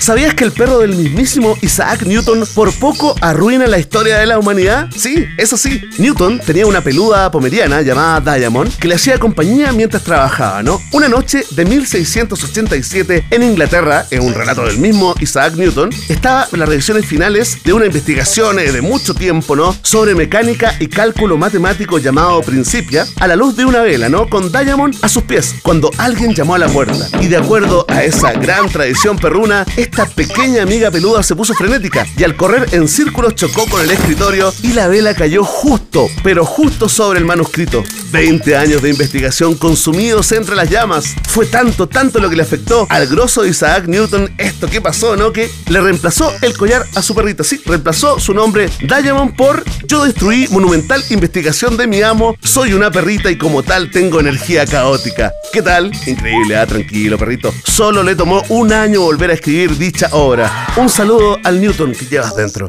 ¿Sabías 0.00 0.34
que 0.34 0.44
el 0.44 0.52
perro 0.52 0.78
del 0.78 0.94
mismísimo 0.94 1.56
Isaac 1.60 2.02
Newton 2.04 2.44
por 2.54 2.72
poco 2.74 3.14
arruina 3.20 3.66
la 3.66 3.78
historia 3.78 4.18
de 4.18 4.26
la 4.26 4.38
humanidad? 4.38 4.88
Sí, 4.96 5.26
eso 5.36 5.56
sí. 5.56 5.82
Newton 5.98 6.40
tenía 6.40 6.66
una 6.66 6.80
peluda 6.80 7.30
pomeriana 7.30 7.82
llamada 7.82 8.36
Diamond 8.36 8.74
que 8.76 8.88
le 8.88 8.94
hacía 8.94 9.18
compañía 9.18 9.72
mientras 9.72 10.04
trabajaba, 10.04 10.62
¿no? 10.62 10.80
Una 10.92 11.08
noche 11.08 11.44
de 11.50 11.64
1687 11.64 13.26
en 13.30 13.42
Inglaterra, 13.42 14.06
en 14.10 14.22
un 14.22 14.34
relato 14.34 14.64
del 14.64 14.78
mismo 14.78 15.14
Isaac 15.20 15.54
Newton, 15.56 15.90
estaba 16.08 16.48
en 16.52 16.60
las 16.60 16.68
revisiones 16.68 17.04
finales 17.04 17.58
de 17.64 17.72
una 17.72 17.86
investigación 17.86 18.58
eh, 18.58 18.72
de 18.72 18.80
mucho 18.80 19.14
tiempo, 19.14 19.56
¿no? 19.56 19.76
Sobre 19.82 20.14
mecánica 20.14 20.74
y 20.80 20.86
cálculo 20.86 21.36
matemático 21.36 21.98
llamado 21.98 22.40
Principia, 22.42 23.06
a 23.20 23.26
la 23.26 23.36
luz 23.36 23.56
de 23.56 23.64
una 23.64 23.82
vela, 23.82 24.08
¿no? 24.08 24.28
Con 24.28 24.50
Diamond 24.50 24.96
a 25.02 25.08
sus 25.08 25.24
pies, 25.24 25.56
cuando 25.62 25.90
alguien 25.98 26.34
llamó 26.34 26.54
a 26.54 26.58
la 26.58 26.68
puerta. 26.68 27.08
Y 27.20 27.28
de 27.28 27.36
acuerdo 27.36 27.84
a 27.88 28.04
esa 28.04 28.32
gran 28.32 28.68
tradición 28.68 29.18
perruna, 29.18 29.66
esta 29.88 30.04
pequeña 30.04 30.62
amiga 30.62 30.90
peluda 30.90 31.22
se 31.22 31.34
puso 31.34 31.54
frenética 31.54 32.06
y 32.16 32.22
al 32.22 32.36
correr 32.36 32.68
en 32.72 32.86
círculos 32.88 33.34
chocó 33.34 33.66
con 33.66 33.80
el 33.80 33.90
escritorio 33.90 34.52
y 34.62 34.74
la 34.74 34.86
vela 34.86 35.14
cayó 35.14 35.44
justo, 35.44 36.08
pero 36.22 36.44
justo 36.44 36.90
sobre 36.90 37.18
el 37.18 37.24
manuscrito. 37.24 37.82
20 38.12 38.56
años 38.56 38.82
de 38.82 38.90
investigación 38.90 39.54
consumidos 39.54 40.32
entre 40.32 40.56
las 40.56 40.70
llamas. 40.70 41.14
Fue 41.28 41.46
tanto, 41.46 41.88
tanto 41.88 42.20
lo 42.20 42.28
que 42.28 42.36
le 42.36 42.42
afectó 42.42 42.86
al 42.90 43.06
grosso 43.06 43.46
Isaac 43.46 43.86
Newton 43.86 44.30
esto 44.38 44.68
que 44.68 44.80
pasó, 44.80 45.16
¿no? 45.16 45.32
Que 45.32 45.50
le 45.68 45.80
reemplazó 45.80 46.32
el 46.42 46.56
collar 46.56 46.84
a 46.94 47.02
su 47.02 47.14
perrita. 47.14 47.44
Sí, 47.44 47.60
reemplazó 47.64 48.18
su 48.18 48.34
nombre 48.34 48.68
Diamond 48.80 49.36
por 49.36 49.64
Yo 49.86 50.04
destruí 50.04 50.48
monumental 50.50 51.02
investigación 51.10 51.76
de 51.76 51.86
mi 51.86 52.02
amo, 52.02 52.36
soy 52.42 52.74
una 52.74 52.90
perrita 52.90 53.30
y 53.30 53.38
como 53.38 53.62
tal 53.62 53.90
tengo 53.90 54.20
energía 54.20 54.66
caótica. 54.66 55.32
¿Qué 55.52 55.62
tal? 55.62 55.90
Increíble, 56.06 56.56
ah, 56.56 56.66
tranquilo, 56.66 57.16
perrito. 57.18 57.54
Solo 57.64 58.02
le 58.02 58.14
tomó 58.14 58.42
un 58.48 58.72
año 58.72 59.02
volver 59.02 59.30
a 59.30 59.34
escribir 59.34 59.77
dicha 59.78 60.08
obra. 60.12 60.50
Un 60.76 60.88
saludo 60.88 61.38
al 61.44 61.60
Newton 61.60 61.92
que 61.92 62.04
llevas 62.06 62.36
dentro. 62.36 62.68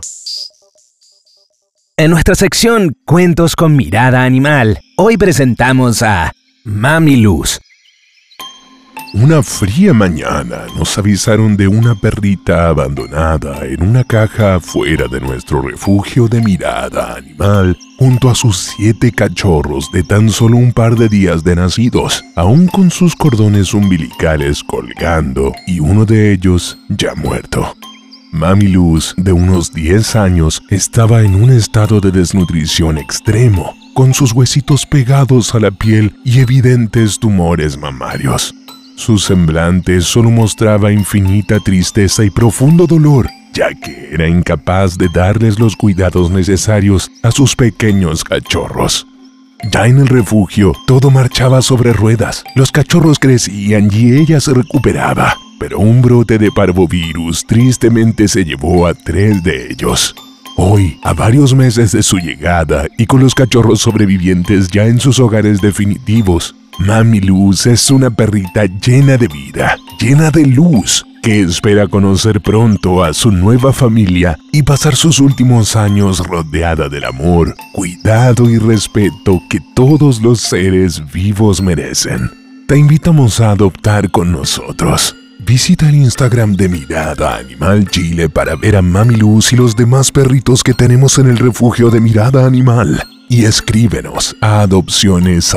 En 1.98 2.12
nuestra 2.12 2.36
sección 2.36 2.96
Cuentos 3.06 3.56
con 3.56 3.76
mirada 3.76 4.24
animal, 4.24 4.80
hoy 4.96 5.18
presentamos 5.18 6.02
a 6.02 6.32
Mami 6.64 7.18
Luz. 7.18 7.60
Una 9.16 9.42
fría 9.42 9.92
mañana 9.92 10.68
nos 10.78 10.98
avisaron 11.00 11.58
de 11.58 11.68
una 11.68 11.96
perrita 11.96 12.68
abandonada 12.70 13.66
en 13.66 13.82
una 13.82 14.04
caja 14.04 14.60
fuera 14.60 15.08
de 15.08 15.20
nuestro 15.20 15.64
refugio 15.64 16.28
de 16.28 16.42
mirada 16.42 17.16
animal 17.16 17.76
junto 18.00 18.30
a 18.30 18.36
sus 18.36 18.58
siete 18.58 19.12
cachorros 19.12 19.92
de 19.92 20.04
tan 20.04 20.30
solo 20.30 20.56
un 20.56 20.72
par 20.72 20.96
de 20.96 21.10
días 21.10 21.44
de 21.44 21.58
nacidos, 21.58 22.24
aún 22.38 22.68
con 22.68 22.90
sus 22.90 23.14
cordones 23.14 23.74
umbilicales 23.74 24.64
colgando 24.64 25.52
y 25.68 25.82
uno 25.82 26.06
de 26.06 26.32
ellos 26.32 26.78
ya 26.88 27.14
muerto. 27.14 27.76
Mami 28.32 28.70
Luz, 28.70 29.14
de 29.18 29.34
unos 29.34 29.74
10 29.74 30.16
años, 30.16 30.64
estaba 30.70 31.24
en 31.24 31.36
un 31.36 31.50
estado 31.50 32.00
de 32.00 32.12
desnutrición 32.12 32.98
extremo, 32.98 33.76
con 33.94 34.14
sus 34.14 34.32
huesitos 34.32 34.86
pegados 34.86 35.54
a 35.54 35.60
la 35.60 35.72
piel 35.72 36.16
y 36.24 36.40
evidentes 36.40 37.20
tumores 37.20 37.78
mamarios. 37.78 38.56
Su 38.96 39.18
semblante 39.18 40.00
solo 40.00 40.30
mostraba 40.30 40.94
infinita 40.94 41.60
tristeza 41.60 42.24
y 42.24 42.30
profundo 42.30 42.88
dolor, 42.88 43.30
ya 43.60 43.74
que 43.74 44.14
era 44.14 44.28
incapaz 44.28 44.98
de 44.98 45.10
darles 45.10 45.60
los 45.60 45.76
cuidados 45.76 46.32
necesarios 46.32 47.12
a 47.24 47.32
sus 47.32 47.56
pequeños 47.56 48.24
cachorros. 48.24 49.06
Ya 49.72 49.86
en 49.86 49.98
el 49.98 50.08
refugio, 50.08 50.74
todo 50.88 51.12
marchaba 51.12 51.62
sobre 51.62 51.92
ruedas. 51.92 52.46
Los 52.56 52.72
cachorros 52.72 53.20
crecían 53.20 53.90
y 53.92 54.14
ella 54.14 54.40
se 54.40 54.54
recuperaba 54.54 55.36
pero 55.60 55.78
un 55.78 56.02
brote 56.02 56.38
de 56.38 56.52
parvovirus 56.52 57.46
tristemente 57.46 58.30
se 58.30 58.46
llevó 58.46 58.88
a 58.88 58.94
tres 58.94 59.44
de 59.44 59.68
ellos. 59.72 60.16
Hoy, 60.56 60.98
a 61.04 61.14
varios 61.14 61.54
meses 61.54 61.92
de 61.92 62.02
su 62.02 62.18
llegada 62.18 62.88
y 62.98 63.06
con 63.06 63.20
los 63.20 63.36
cachorros 63.36 63.82
sobrevivientes 63.82 64.70
ya 64.70 64.86
en 64.86 65.00
sus 65.00 65.20
hogares 65.20 65.62
definitivos, 65.62 66.56
Mami 66.80 67.20
Luz 67.20 67.66
es 67.66 67.92
una 67.92 68.10
perrita 68.10 68.66
llena 68.66 69.18
de 69.18 69.28
vida, 69.28 69.78
llena 70.00 70.32
de 70.32 70.46
luz, 70.46 71.06
que 71.22 71.42
espera 71.42 71.88
conocer 71.88 72.42
pronto 72.42 73.04
a 73.04 73.14
su 73.14 73.32
nueva 73.32 73.74
familia 73.74 74.38
y 74.52 74.64
pasar 74.64 74.96
sus 74.96 75.20
últimos 75.20 75.76
años 75.76 76.20
rodeada 76.20 76.90
del 76.90 77.06
amor, 77.06 77.56
cuidado 77.74 78.50
y 78.50 78.58
respeto 78.58 79.42
que 79.50 79.60
todos 79.76 80.22
los 80.22 80.42
seres 80.42 81.02
vivos 81.12 81.62
merecen. 81.62 82.30
Te 82.68 82.78
invitamos 82.78 83.40
a 83.40 83.52
adoptar 83.52 84.12
con 84.12 84.32
nosotros. 84.32 85.16
Visita 85.40 85.90
el 85.90 85.96
Instagram 85.96 86.56
de 86.56 86.70
Mirada 86.70 87.38
Animal 87.38 87.90
Chile 87.90 88.30
para 88.30 88.56
ver 88.56 88.76
a 88.76 88.82
Mami 88.82 89.16
Luz 89.16 89.54
y 89.54 89.56
los 89.56 89.76
demás 89.76 90.12
perritos 90.12 90.64
que 90.64 90.74
tenemos 90.74 91.18
en 91.18 91.30
el 91.30 91.38
refugio 91.38 91.90
de 91.90 92.02
Mirada 92.02 92.46
Animal. 92.46 93.04
Y 93.30 93.46
escríbenos 93.46 94.36
a 94.42 94.62
adopciones 94.62 95.56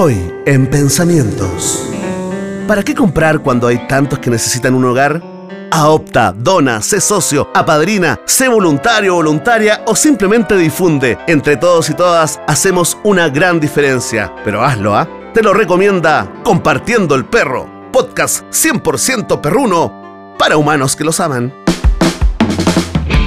Hoy, 0.00 0.32
en 0.46 0.68
pensamientos. 0.68 1.90
¿Para 2.68 2.84
qué 2.84 2.94
comprar 2.94 3.40
cuando 3.40 3.66
hay 3.66 3.84
tantos 3.88 4.20
que 4.20 4.30
necesitan 4.30 4.74
un 4.74 4.84
hogar? 4.84 5.20
Adopta, 5.72 6.32
dona, 6.32 6.80
sé 6.82 7.00
socio, 7.00 7.50
apadrina, 7.52 8.20
sé 8.24 8.46
voluntario 8.46 9.14
o 9.14 9.16
voluntaria 9.16 9.82
o 9.86 9.96
simplemente 9.96 10.56
difunde. 10.56 11.18
Entre 11.26 11.56
todos 11.56 11.90
y 11.90 11.94
todas 11.94 12.40
hacemos 12.46 12.96
una 13.02 13.28
gran 13.28 13.58
diferencia. 13.58 14.32
Pero 14.44 14.62
hazlo, 14.62 14.94
¿ah? 14.94 15.08
Te 15.34 15.42
lo 15.42 15.52
recomienda 15.52 16.32
Compartiendo 16.44 17.16
el 17.16 17.24
Perro, 17.24 17.68
podcast 17.90 18.44
100% 18.52 19.40
perruno 19.40 20.36
para 20.38 20.56
humanos 20.56 20.94
que 20.94 21.02
los 21.02 21.18
aman. 21.18 21.52